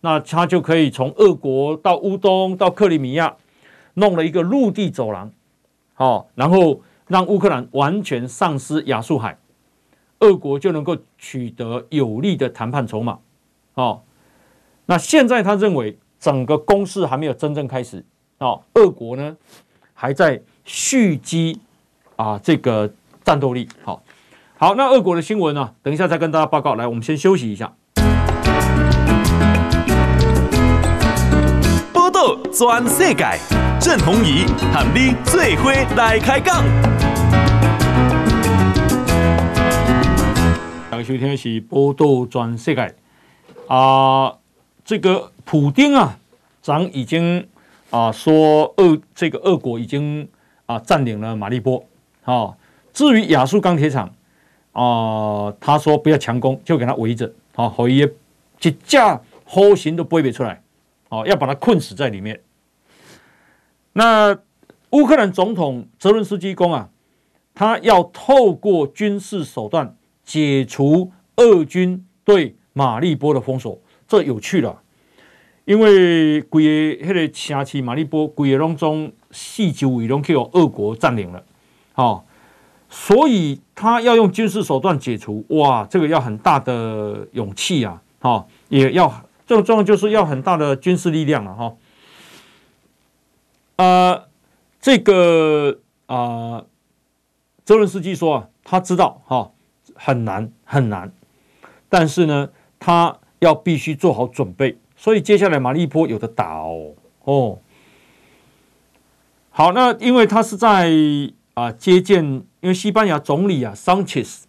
[0.00, 3.36] 那他就可以从俄国到乌东到克里米亚，
[3.98, 5.30] 弄了一个陆地走廊，
[5.94, 9.38] 好，然后让乌克兰完全丧失亚速海。
[10.20, 13.18] 俄国就能够取得有利的谈判筹码，
[13.74, 14.02] 哦，
[14.86, 18.04] 那现在他认为整个攻势还没有真正开始，
[18.38, 19.36] 哦，俄国呢
[19.94, 21.60] 还在蓄积
[22.16, 24.02] 啊这个战斗力，好，
[24.56, 26.74] 好，那俄国的新闻呢，等一下再跟大家报告。
[26.74, 27.72] 来，我们先休息一下。
[31.92, 33.24] 报道全世界，
[33.80, 36.64] 郑弘仪喊你做伙来开讲。
[41.04, 42.94] 昨天是报道全世界
[43.68, 44.34] 啊，
[44.84, 46.18] 这个普丁啊，
[46.60, 47.46] 咱已经
[47.90, 50.28] 啊说俄这个俄国已经
[50.66, 51.82] 啊占领了马利波，
[52.24, 52.54] 啊，
[52.92, 54.12] 至于亚速钢铁厂
[54.72, 58.06] 啊，他说不要强攻，就给他围着，啊，好一
[58.60, 60.60] 一架火刑都不会出来，
[61.08, 62.38] 哦，要把他困死在里面。
[63.98, 64.38] 那
[64.90, 66.88] 乌克兰总统泽伦斯基公啊，
[67.52, 69.96] 他要透过军事手段。
[70.22, 74.82] 解除俄军对马利波的封锁，这有趣了，
[75.64, 81.42] 因为规个那个城市马利波规个拢中四周围拢有俄国占领了，
[81.94, 82.26] 好，
[82.90, 89.10] 所以他要用军事手段解除，哇，这个要很大的勇气啊，好，也要
[89.46, 91.72] 这种状况就是要很大的军事力量了哈，
[93.78, 94.28] 呃，
[94.78, 96.64] 这个啊，
[97.64, 99.50] 泽伦斯基说啊，他知道哈。
[100.00, 101.10] 很难很难，
[101.88, 107.58] 但是呢，他要必须做好准备，所以接下来马利波有的打哦哦。
[109.50, 110.92] 好，那因为他是在
[111.54, 112.24] 啊接见，
[112.60, 114.46] 因为西班牙总理啊桑切斯，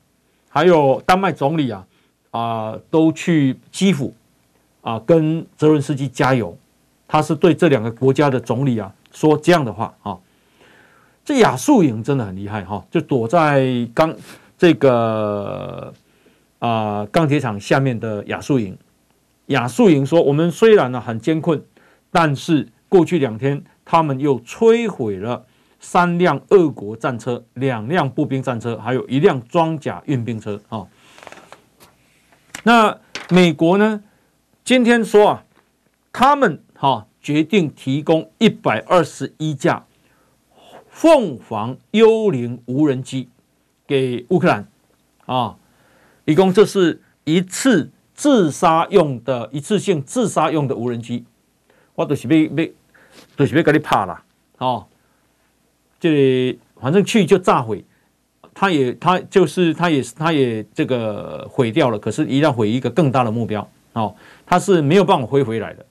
[0.49, 1.87] 还有丹麦总理啊
[2.29, 4.13] 啊都去基辅
[4.81, 6.55] 啊跟泽伦斯基加油，
[7.07, 10.17] 他是对这两个国家的总理啊说这样的话啊。
[11.25, 14.15] 这亚速营真的很厉害哈，就躲在刚。
[14.57, 15.93] 这个
[16.59, 18.77] 啊，钢铁厂下面的亚速营，
[19.45, 21.63] 亚速营说：“我们虽然呢很艰困，
[22.11, 25.45] 但是过去两天，他们又摧毁了
[25.79, 30.85] 三辆俄国战车、两辆步兵战车，还有一辆装甲运兵车啊。
[32.63, 32.99] 那
[33.29, 34.03] 美国呢？
[34.65, 35.43] 今天说啊，
[36.11, 39.85] 他们哈决定提供一百二十一架
[40.89, 43.29] 凤凰幽灵无人机
[43.85, 44.67] 给乌克兰
[45.25, 45.55] 啊，
[46.25, 51.25] 一共这是一次自杀用的一次性自杀用的无人机，
[51.95, 52.73] 我都是被被
[53.35, 54.23] 都是被给你怕了
[54.57, 54.87] 哦，
[55.99, 57.83] 这里反正去就炸毁。
[58.51, 61.97] 他也，他就是，他也是，他也这个毁掉了。
[61.97, 64.13] 可是，一定要毁一个更大的目标哦，
[64.45, 65.85] 他是没有办法挥回来的。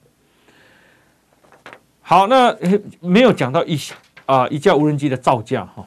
[2.09, 2.57] 好，那
[3.01, 3.79] 没有讲到一
[4.25, 5.87] 啊一架无人机的造价哈。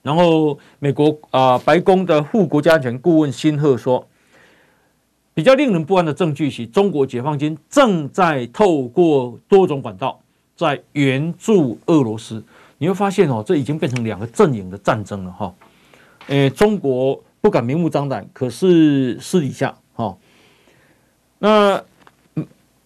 [0.00, 4.06] 然后，美国啊白宫的副国家安全顾问辛赫说，
[5.34, 10.20] 比较令人不安的证据是中国解放军正在透过多种管道
[10.54, 12.40] 在援助俄罗斯。
[12.78, 15.52] 你会发现哦，这已经变成两个阵营的战争了哈。
[16.28, 20.16] 诶，中国不敢明目张胆，可是私底下哈，
[21.40, 21.82] 那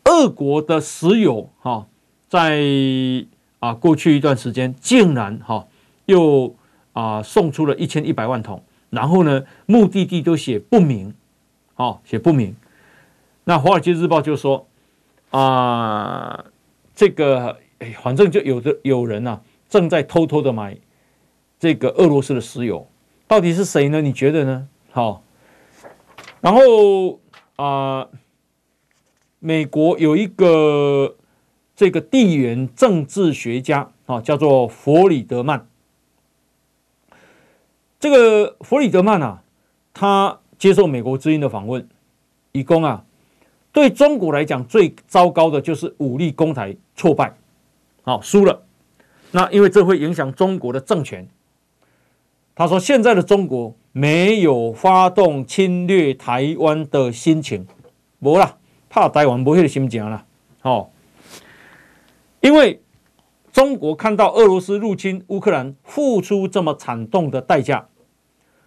[0.04, 1.86] 俄国的石油哈，
[2.30, 2.62] 在
[3.58, 5.66] 啊过去一段时间竟然哈
[6.06, 6.54] 又
[6.92, 11.12] 啊送出了一千一百万桶，然后呢目的地都写不明，
[11.74, 12.54] 哦写不明。
[13.44, 14.68] 那《华尔街日报》就说
[15.30, 16.44] 啊，
[16.94, 19.40] 这个哎，反正就有的有人呐。
[19.68, 20.76] 正在偷偷的买
[21.58, 22.88] 这个俄罗斯的石油，
[23.28, 24.00] 到底是谁呢？
[24.00, 24.68] 你觉得呢？
[24.90, 25.22] 好，
[26.40, 27.20] 然后
[27.56, 28.08] 啊、
[29.38, 31.16] 美国有一个
[31.80, 35.66] 这个地缘政治学家啊，叫做弗里德曼。
[37.98, 39.42] 这个弗里德曼啊，
[39.94, 41.88] 他接受美国之音的访问，
[42.52, 43.02] 以供啊，
[43.72, 47.34] 对中国来讲最糟糕的就是武力攻台挫败，
[48.02, 48.60] 好输了。
[49.30, 51.26] 那因为这会影响中国的政权，
[52.54, 57.66] 他说现在的中国没有发动侵略台湾的心情，
[58.18, 58.58] 没啦，
[58.90, 60.26] 怕台湾没有心情了，
[60.60, 60.90] 哦，
[62.40, 62.82] 因为
[63.52, 67.88] 中国看到俄罗斯入侵乌克兰付出这么惨痛的代价，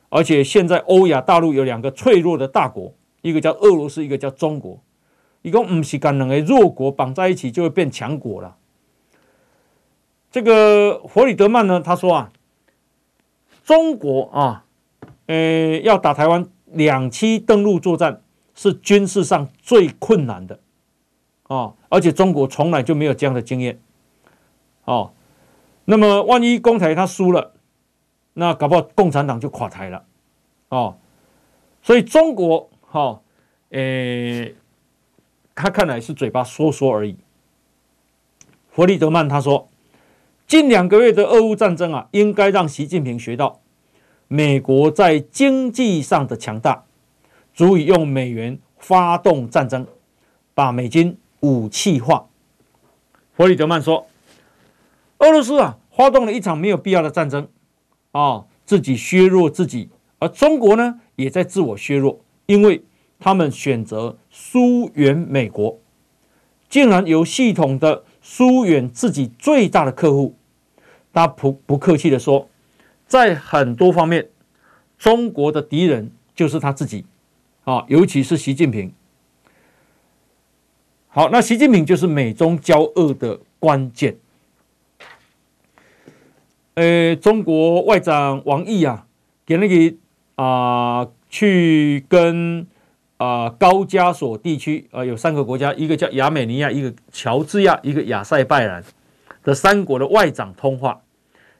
[0.09, 4.79] 而且现在欧亚大陆有两个脆弱的大国，一个叫俄罗斯，一个叫中国，
[5.41, 8.57] 一共不是跟两个弱国绑在一起就会变强国了。
[10.29, 12.31] 这个弗里德曼呢，他说啊，
[13.63, 14.65] 中国啊，
[15.27, 18.21] 呃，要打台湾两栖登陆作战
[18.53, 20.59] 是军事上最困难的
[21.53, 23.79] 啊，而且中国从来就没有这样的经验
[24.85, 25.11] 哦。
[25.85, 27.53] 那么万一公台他输了，
[28.33, 30.05] 那搞不好共产党就垮台了
[30.69, 30.97] 哦。
[31.81, 33.21] 所以中国哈，
[33.69, 34.49] 呃，
[35.53, 37.17] 他看来是嘴巴说说而已。
[38.69, 39.69] 弗里德曼他说。
[40.45, 43.61] 近两个月的俄乌战争啊，应该让习近平学到
[44.27, 46.83] 美国在经济上的强大，
[47.53, 49.87] 足以用美元发动战争，
[50.53, 52.27] 把美金武器化。
[53.33, 54.07] 弗里德曼说
[55.19, 57.49] ：“俄罗斯啊，发动了一场没有必要的战争，
[58.11, 59.89] 啊，自己削弱自己；
[60.19, 62.83] 而中国呢，也在自我削弱，因为
[63.19, 65.77] 他们选择疏远美国，
[66.69, 70.35] 竟然有系统的疏远自己最大的客户。”
[71.11, 72.47] 他不不客气的说，
[73.05, 74.29] 在很多方面，
[74.97, 77.05] 中国的敌人就是他自己，
[77.65, 78.93] 啊，尤其是习近平。
[81.15, 84.17] 好，那习近平就是美中交恶的关键。
[86.73, 89.05] 呃，中国外长王毅啊，
[89.45, 89.95] 给那个
[90.33, 92.65] 啊，去跟
[93.17, 98.83] 啊高加索地区啊，有三个国家，一个叫亚美尼亚，一个乔治亚，一个亚塞拜然
[99.43, 101.03] 的三国的外长通话。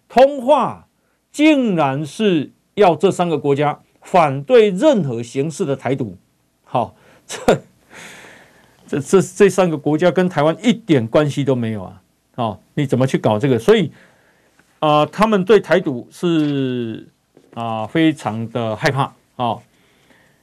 [0.09, 0.87] 通话
[1.31, 6.17] 竟然是要这三个国家反对任何形式的台独，
[6.63, 6.95] 好，
[7.27, 7.61] 这
[8.99, 12.01] 这这三个国家跟台湾一点关系都没有啊，
[12.35, 13.57] 好，你怎么去搞这个？
[13.59, 13.91] 所以
[14.79, 17.07] 啊、他们对台独是
[17.53, 19.57] 啊、非常的害怕啊。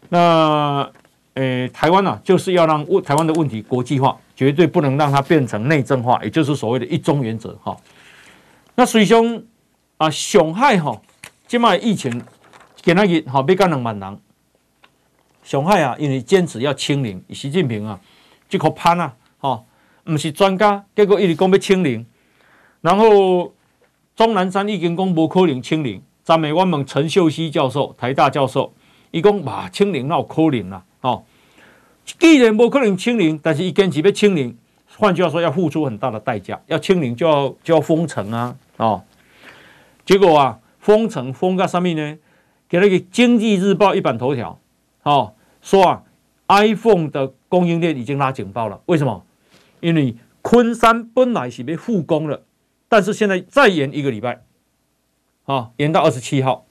[0.08, 0.90] 那
[1.34, 7.76] 呃，台湾呢、啊，就是要让台湾的问题国际化，绝对不能让它变成内政化，也就是所谓的一中原则哈。
[8.74, 9.44] 那水兄。
[10.00, 10.98] 啊，上海哈，
[11.46, 12.10] 今麦疫情
[12.76, 14.18] 今仔日哈，要干两万人。
[15.42, 18.00] 上海啊，因为坚持要清零，习近平啊，
[18.50, 19.62] 这个潘啊，哈，
[20.04, 22.04] 不是专家，结果一直讲要清零。
[22.80, 23.54] 然后
[24.16, 26.02] 钟南山已经讲无可能清零。
[26.24, 28.72] 昨暝我问陈秀熙教授，台大教授，
[29.12, 30.82] 伊讲哇，清零哪有可能啦？
[31.00, 31.22] 哦，
[32.04, 34.56] 既然无可能清零，但是伊坚持要清零，
[34.98, 39.02] 换句话说，要付出很大的代价，要清零就要就要封城啊，哦，
[40.04, 42.18] 结果啊，封城封到上面呢，
[42.68, 44.58] 给那个《经济日报》一版头条，
[45.02, 46.02] 哦，说啊
[46.48, 49.22] ，iPhone 的供应链已经拉警报了，为什么？
[49.80, 52.44] 因为昆山本来是被复工了，
[52.88, 54.42] 但是现在再延一个礼拜，
[55.44, 56.64] 啊、延到二十七号，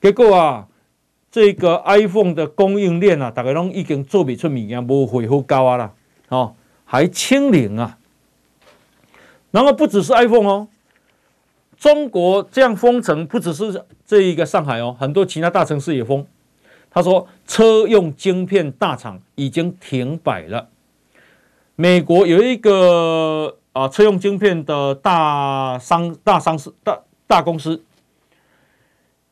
[0.00, 0.68] 结果啊，
[1.30, 5.92] 这个 iPhone 的供应链啊，大概都已经做不出物件，无恢复高啊了，
[6.30, 6.54] 哦。
[6.92, 7.98] 还清零啊！
[9.52, 10.66] 然后不只是 iPhone 哦，
[11.76, 16.26] 中国这样封城，不只是这一个上海哦，很多其他大城市也封。
[16.90, 20.68] 他说，车用晶片大厂已经停摆了。
[21.76, 27.84] 美国有一个啊，车用晶片的大商、大商司、大大公司，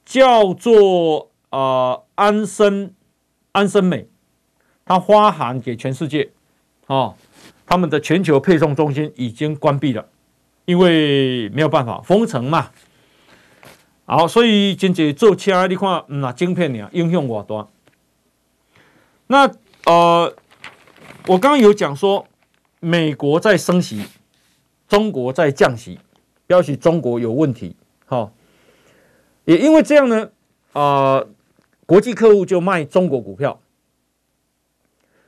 [0.04, 2.94] 叫做啊安森
[3.52, 4.06] 安森美，
[4.84, 6.30] 他发函给全世界
[6.86, 7.14] 啊。
[7.66, 10.06] 他们的全球配送中心已经关闭了，
[10.64, 12.70] 因为没有办法封城嘛。
[14.10, 17.70] 好，所以真正做车，你看，嗯啊，晶片呢影响我多。
[19.26, 19.46] 那
[19.84, 20.34] 呃，
[21.26, 22.26] 我刚刚有讲说，
[22.80, 24.02] 美国在升息，
[24.88, 25.98] 中国在降息，
[26.46, 27.76] 表示中国有问题。
[28.06, 28.32] 好，
[29.44, 30.30] 也因为这样呢，
[30.72, 30.80] 啊、
[31.18, 31.28] 呃，
[31.84, 33.60] 国际客户就卖中国股票。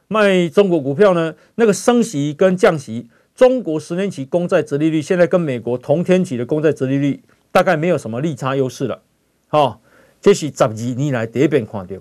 [0.08, 1.34] 卖中国股票呢？
[1.56, 7.22] 那个升息跟降息，中国十年期公债殖利率现在跟美国同天期的公债殖利率
[7.52, 9.02] 大概没有什么利差优势了。
[9.48, 9.80] 好、哦，
[10.20, 11.96] 这是十二年来第一遍看到。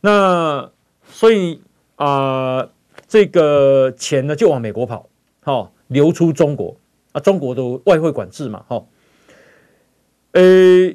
[0.00, 0.70] 那
[1.08, 1.62] 所以
[1.96, 2.06] 啊、
[2.58, 2.70] 呃，
[3.06, 5.08] 这个钱呢就往美国跑，
[5.42, 6.76] 好、流出中国
[7.12, 8.86] 啊，中国的外汇管制嘛，好、哦。
[10.32, 10.94] 呃，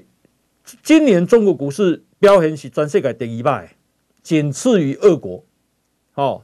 [0.81, 3.75] 今年中国股市表现是全世界第一摆，
[4.23, 5.43] 仅次于俄国。
[6.13, 6.43] 哦，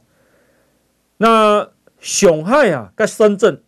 [1.16, 3.62] 那上海啊，跟深圳，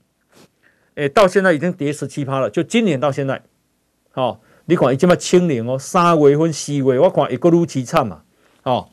[0.94, 2.48] 诶，到现在已经跌十七趴了。
[2.48, 3.42] 就今年到现在，
[4.14, 8.22] 哦，你看已经嘛清零哦，三月份、四月，我看一个如凄惨嘛。
[8.62, 8.88] 哦，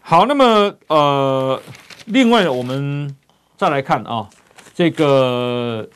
[0.00, 1.60] 好，那么呃，
[2.06, 3.16] 另外我们
[3.56, 4.28] 再来看啊、
[4.74, 5.88] 这个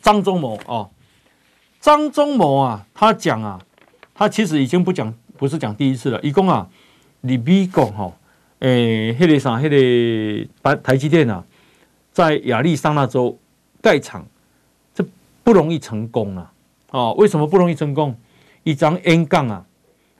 [0.00, 0.88] 张忠谋啊，
[1.80, 3.60] 张忠谋啊，他讲啊，
[4.14, 6.68] 他其实已经不讲，不是讲第一次了，一共啊。
[7.20, 8.12] 你美国哈，
[8.60, 11.44] 诶，迄个啥，迄个台台积电啊，
[12.18, 13.38] 在亚利桑那州
[13.80, 14.26] 盖厂，
[14.92, 15.06] 这
[15.44, 16.52] 不容易成功啊！
[16.90, 18.16] 哦，为什么不容易成功？
[18.64, 19.64] 一张 N 杠啊，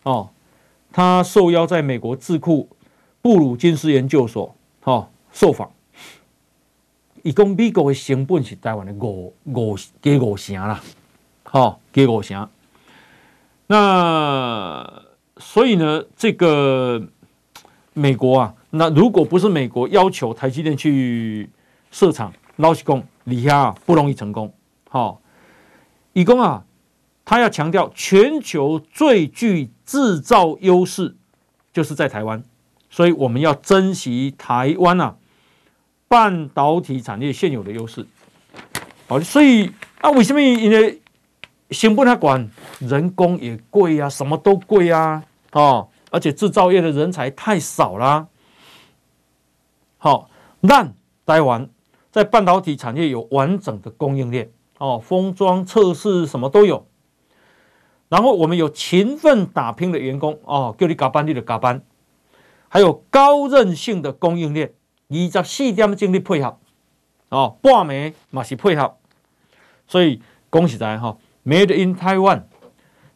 [0.04, 0.30] 哦，
[0.92, 2.68] 他受邀在美国智库
[3.20, 5.72] 布鲁金斯研究所，哦，受访，
[7.24, 10.80] 一共美国的成本是台湾的五五加五成啦，
[11.42, 12.48] 好，加五成，
[13.66, 15.02] 那。
[15.40, 17.00] 所以呢，这个
[17.92, 21.48] 美国啊，那如果不是美国要求台积电去
[21.90, 24.52] 设厂，老实讲，李亚啊不容易成功。
[24.88, 25.20] 好，
[26.12, 26.64] 以公啊，
[27.24, 31.16] 他要强调全球最具制造优势
[31.72, 32.42] 就是在台湾，
[32.90, 35.16] 所以我们要珍惜台湾啊
[36.08, 38.06] 半导体产业现有的优势。
[39.06, 41.00] 好，所以啊，为什么因为
[41.70, 42.48] 成本他管，
[42.80, 45.22] 人工也贵啊，什么都贵啊。
[45.52, 48.26] 哦，而且制造业的人才太少啦。
[49.96, 50.30] 好，
[50.60, 50.94] 但
[51.26, 51.68] 台湾
[52.18, 56.86] 在半导体产业有完整的供应链，哦，封装测试什么都有。
[58.08, 61.82] 然后我们有勤奋打拼的员工，哦，叫你加班你就加班，
[62.68, 64.74] 还有高韧性的供应链，
[65.08, 66.58] 二十四点精力配合，
[67.28, 68.96] 哦，半暝嘛是配合。
[69.86, 72.42] 所以恭喜大家哈，Made in Taiwan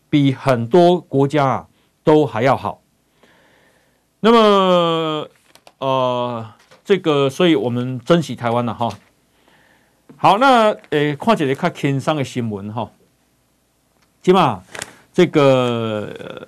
[0.09, 1.69] 比很多国家啊。
[2.05, 2.83] 都还要好，
[4.19, 5.29] 那么
[5.79, 6.53] 呃，
[6.93, 8.87] 这个，所以我们珍惜台湾了哈。
[10.15, 12.91] 好，那呃，看起来看天上的新闻哈，
[14.21, 14.63] 起码
[15.11, 16.47] 这个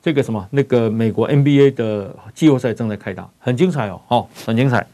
[0.00, 4.86] 这个什么，那个美国 NBA 的季后赛正在开打，很精彩哦，哈，很精彩。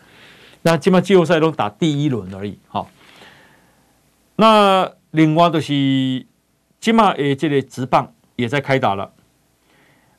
[0.63, 2.91] 那起码季后赛都打第一轮而已，好。
[4.35, 6.27] 那另外就是
[6.81, 9.13] 起码诶，这个直棒也在开打了。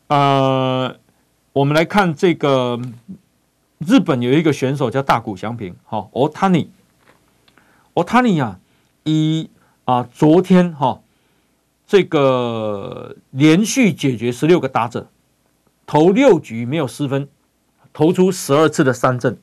[0.08, 0.96] 呃，
[1.52, 2.80] 我们来看这个
[3.80, 6.72] 日本有一个选手叫大谷翔平，好，奥塔尼，
[7.96, 8.60] 奥塔尼呀，
[9.04, 9.50] 以
[9.84, 11.02] 啊昨天哈、哦、
[11.86, 15.10] 这个连续解决十六个打者，
[15.86, 17.28] 投六局没有失分，
[17.92, 19.38] 投出十二次的三振，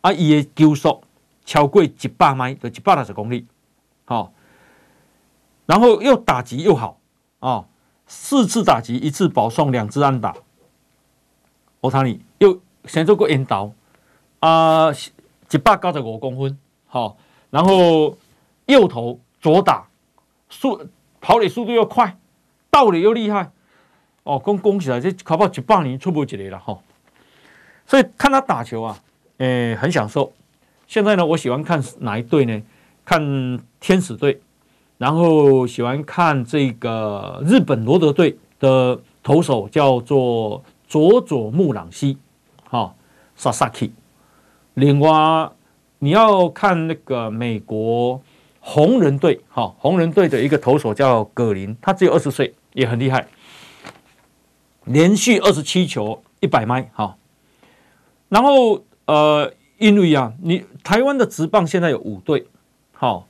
[0.00, 1.02] 啊，伊的球速
[1.44, 3.46] 超过一百迈，就一百二十公里，
[4.04, 4.32] 好，
[5.66, 6.98] 然后又打击又好
[7.40, 7.66] 啊。
[8.06, 10.36] 四次打击，一次保送，两次安打。
[11.80, 13.72] 奥塔尼又先做过引导
[14.40, 14.90] 啊，
[15.50, 17.16] 一百九十五公分，好，
[17.50, 18.16] 然后
[18.66, 19.86] 右投左打，
[20.48, 20.88] 速
[21.20, 22.16] 跑垒速度又快，
[22.70, 23.50] 盗垒又厉害，
[24.24, 25.00] 哦，恭恭喜啊！
[25.00, 26.78] 这考不好一百年出不几来了哈。
[27.86, 28.98] 所以看他打球啊，
[29.38, 30.32] 诶、很享受。
[30.86, 32.62] 现在呢，我喜欢看哪一队呢？
[33.04, 34.40] 看天使队，
[34.96, 42.16] 然后喜欢看这个日本罗德队的投手叫做佐佐木朗希，
[43.38, 43.90] ，Sasaki。
[44.74, 45.50] 另外，
[45.98, 48.22] 你要看那个美国
[48.60, 53.26] 红人队，哈，红人队的一个投手叫葛林，他只有二十岁，也很厉害，
[54.84, 57.16] 连续二十七球一百迈，哈。
[58.28, 62.46] 然后，呃，因为啊，你台湾的职棒现在有五队，
[62.92, 63.28] 好，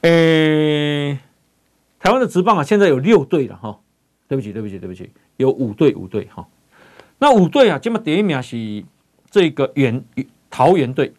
[0.00, 1.18] 诶，
[2.00, 3.78] 台湾的职棒啊，现在有六队了，哈。
[4.26, 6.48] 对不起，对不起，对不起，有五队，五队，哈。
[7.18, 8.82] 那五队啊，今嘛第一名是
[9.34, 10.04] 这个原。
[10.56, 11.12] 桃园队，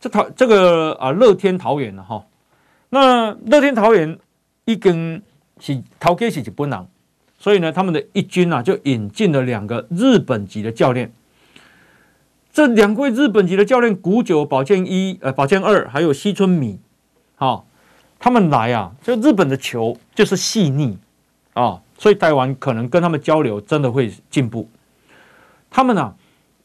[0.00, 2.26] 这桃这个啊，乐天桃园了哈。
[2.88, 4.18] 那乐天桃园
[4.64, 5.22] 一根
[5.60, 6.86] 是桃根是日本人，
[7.38, 11.12] 所以呢，他们的一军啊就引进了两个日本籍的教练。
[12.52, 16.80] 这两位日本籍的教练，古久保健一呃保健二，还有西村米，
[17.36, 17.64] 哈，
[18.18, 20.98] 他们来啊，就日本的球就是细腻
[21.52, 24.68] 啊，所以台湾可能跟他们交流真的会进步。
[25.70, 26.16] 他们啊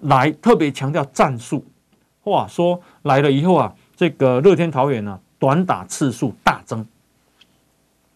[0.04, 1.66] 来特别强调战术。
[2.22, 6.86] 话说来了以后啊，这个乐天桃园呢，短打次数大增，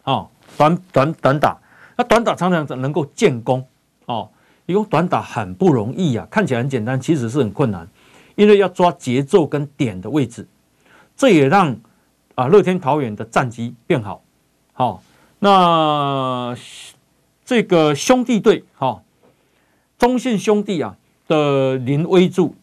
[0.04, 1.58] 哦，短短短打，
[1.96, 3.66] 那短打常常能够建功
[4.06, 4.30] 哦。
[4.64, 7.88] 因为短打很不容易啊，看起来很简单，其实是很困难，
[8.34, 10.46] 因为要抓节奏跟点的位置，
[11.16, 11.74] 这也让
[12.34, 14.22] 啊乐天桃园的战绩变好。
[14.74, 15.02] 好，
[15.38, 16.54] 那
[17.46, 19.02] 这个兄弟队，哈，
[19.98, 20.96] 中信兄弟啊
[21.28, 22.56] 的林威柱。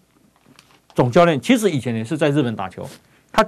[0.93, 2.87] 总教练其实以前也是在日本打球，
[3.29, 3.45] 他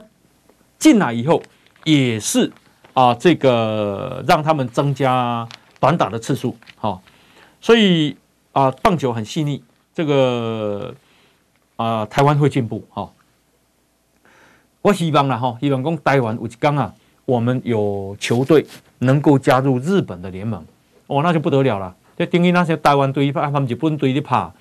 [0.77, 1.41] 进来以后
[1.85, 2.51] 也是
[2.93, 5.47] 啊，这个让他们增加
[5.79, 7.01] 短打的次数，哈，
[7.61, 8.17] 所以
[8.51, 9.63] 啊，棒球很细腻，
[9.93, 10.93] 这个
[11.77, 13.09] 啊，台湾会进步，哈。
[14.81, 16.93] 我希望了哈，希望讲台湾有一天啊，
[17.23, 18.67] 我们有球队
[18.99, 20.61] 能够加入日本的联盟，
[21.07, 24.53] 哦，那就不得了了，这等于那些台湾队他们日本队的怕。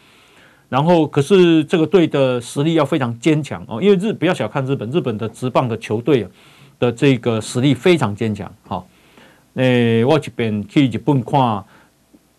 [0.69, 6.29] 然后，可是这个队的实力要非常坚强哦，因为日不要小看日本，日本的职棒的球队
[6.81, 8.53] 的这个实力非常坚强。
[8.67, 8.85] 好，
[9.55, 11.65] 诶，我这边去日本看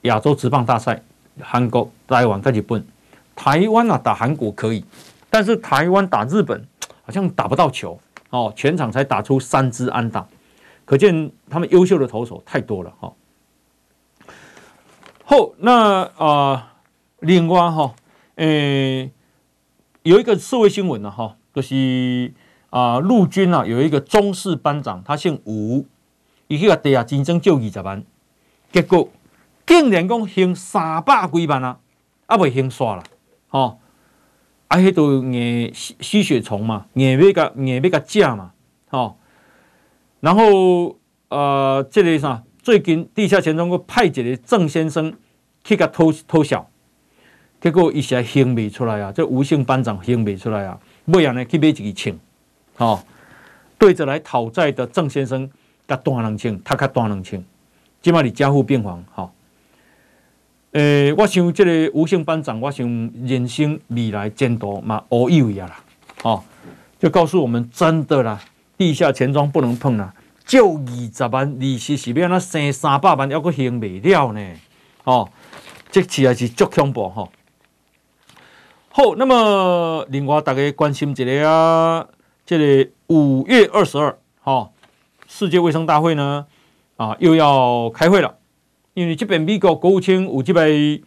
[0.02, 1.02] 亚洲职棒大赛，
[1.40, 2.86] 韩国、台湾跟日本，
[3.34, 4.84] 台湾啊打韩国可以，
[5.30, 6.62] 但是台湾打日本
[7.06, 7.98] 好像打不到球
[8.30, 10.28] 哦，全场才打出三支安打，
[10.84, 13.14] 可见他们优秀的投手太多了哈。
[15.24, 16.74] 后那啊，
[17.22, 17.96] 另外哈。
[18.38, 19.12] 诶、
[20.04, 22.32] 有一个社会新闻呢，哈，就是
[22.70, 25.86] 啊，陆军啊有一个中士班长，他姓吴，
[26.48, 28.04] 伊去个地下竞争就二十万，
[28.72, 29.10] 结果
[29.66, 31.80] 竟然讲还三百几万啊，
[32.28, 33.04] 啊未还煞啦，
[33.48, 33.80] 吼，
[34.68, 38.52] 啊，迄都硬吸血虫嘛，硬要甲硬要甲食嘛，
[38.90, 39.18] 吼，
[40.20, 40.96] 然后
[41.30, 45.14] 呃，这个啥，最近地下钱庄个派一个郑先生
[45.64, 46.70] 去甲偷偷笑。
[47.60, 49.12] 结果一下兴未出来啊！
[49.12, 50.80] 这吴姓班长兴未出来啊！
[51.06, 52.16] 不然呢，去买一支枪，
[52.78, 53.04] 哦，
[53.80, 55.50] 对着来讨债的郑先生，
[55.88, 57.44] 甲断两枪，他甲断两枪，
[58.00, 59.32] 今嘛你加护病房，哈、哦。
[60.74, 62.88] 诶、我想这个吴姓班长，我想
[63.24, 65.80] 人生未来前途嘛，无有呀啦，
[66.22, 66.44] 哦，
[67.00, 68.40] 就告诉我们真的啦，
[68.78, 70.14] 地下钱庄不能碰啦，
[70.46, 74.48] 就二十万利息是要那生三百万，要搁还不了呢，
[75.06, 75.28] 哦，
[75.90, 77.24] 这次也是足恐怖哈。
[77.24, 77.30] 哦
[78.98, 82.08] 好，那么另外大家关心一个啊，
[82.48, 84.74] 这个五月二十二号，
[85.28, 86.48] 世界卫生大会呢
[86.96, 88.40] 啊又要开会了，
[88.96, 91.00] 因为这边美国国务卿有这边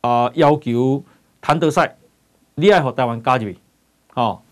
[0.00, 1.04] 啊要求
[1.42, 1.98] 谭德塞，
[2.54, 3.52] 你爱和台湾加入，
[4.14, 4.42] 好，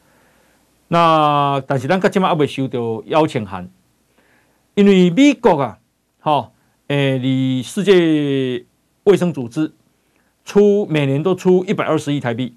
[0.88, 3.70] 那但是咱今嘛还未收到邀请函，
[4.74, 5.78] 因为美国啊，
[6.20, 6.52] 好，
[6.88, 8.66] 诶，离世界
[9.04, 9.72] 卫生组织。
[10.44, 12.54] 出每年都出一百二十亿台币，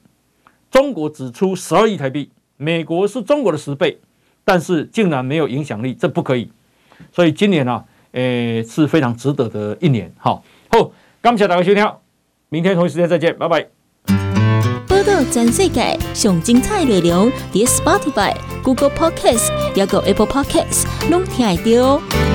[0.70, 4.00] 中国只出十二亿台币，美国是中国的十倍，
[4.44, 6.52] 但是竟然没有影响力，这不可以。
[7.12, 10.12] 所以今年呢、啊，诶是非常值得的一年。
[10.18, 11.90] 好，好，感谢大家收听，
[12.50, 13.68] 明天同一时间再见，拜拜。
[14.88, 22.27] 报道全世界上精彩内容，点 Spotify、Google Podcasts，还有 Apple Podcasts，拢听得到。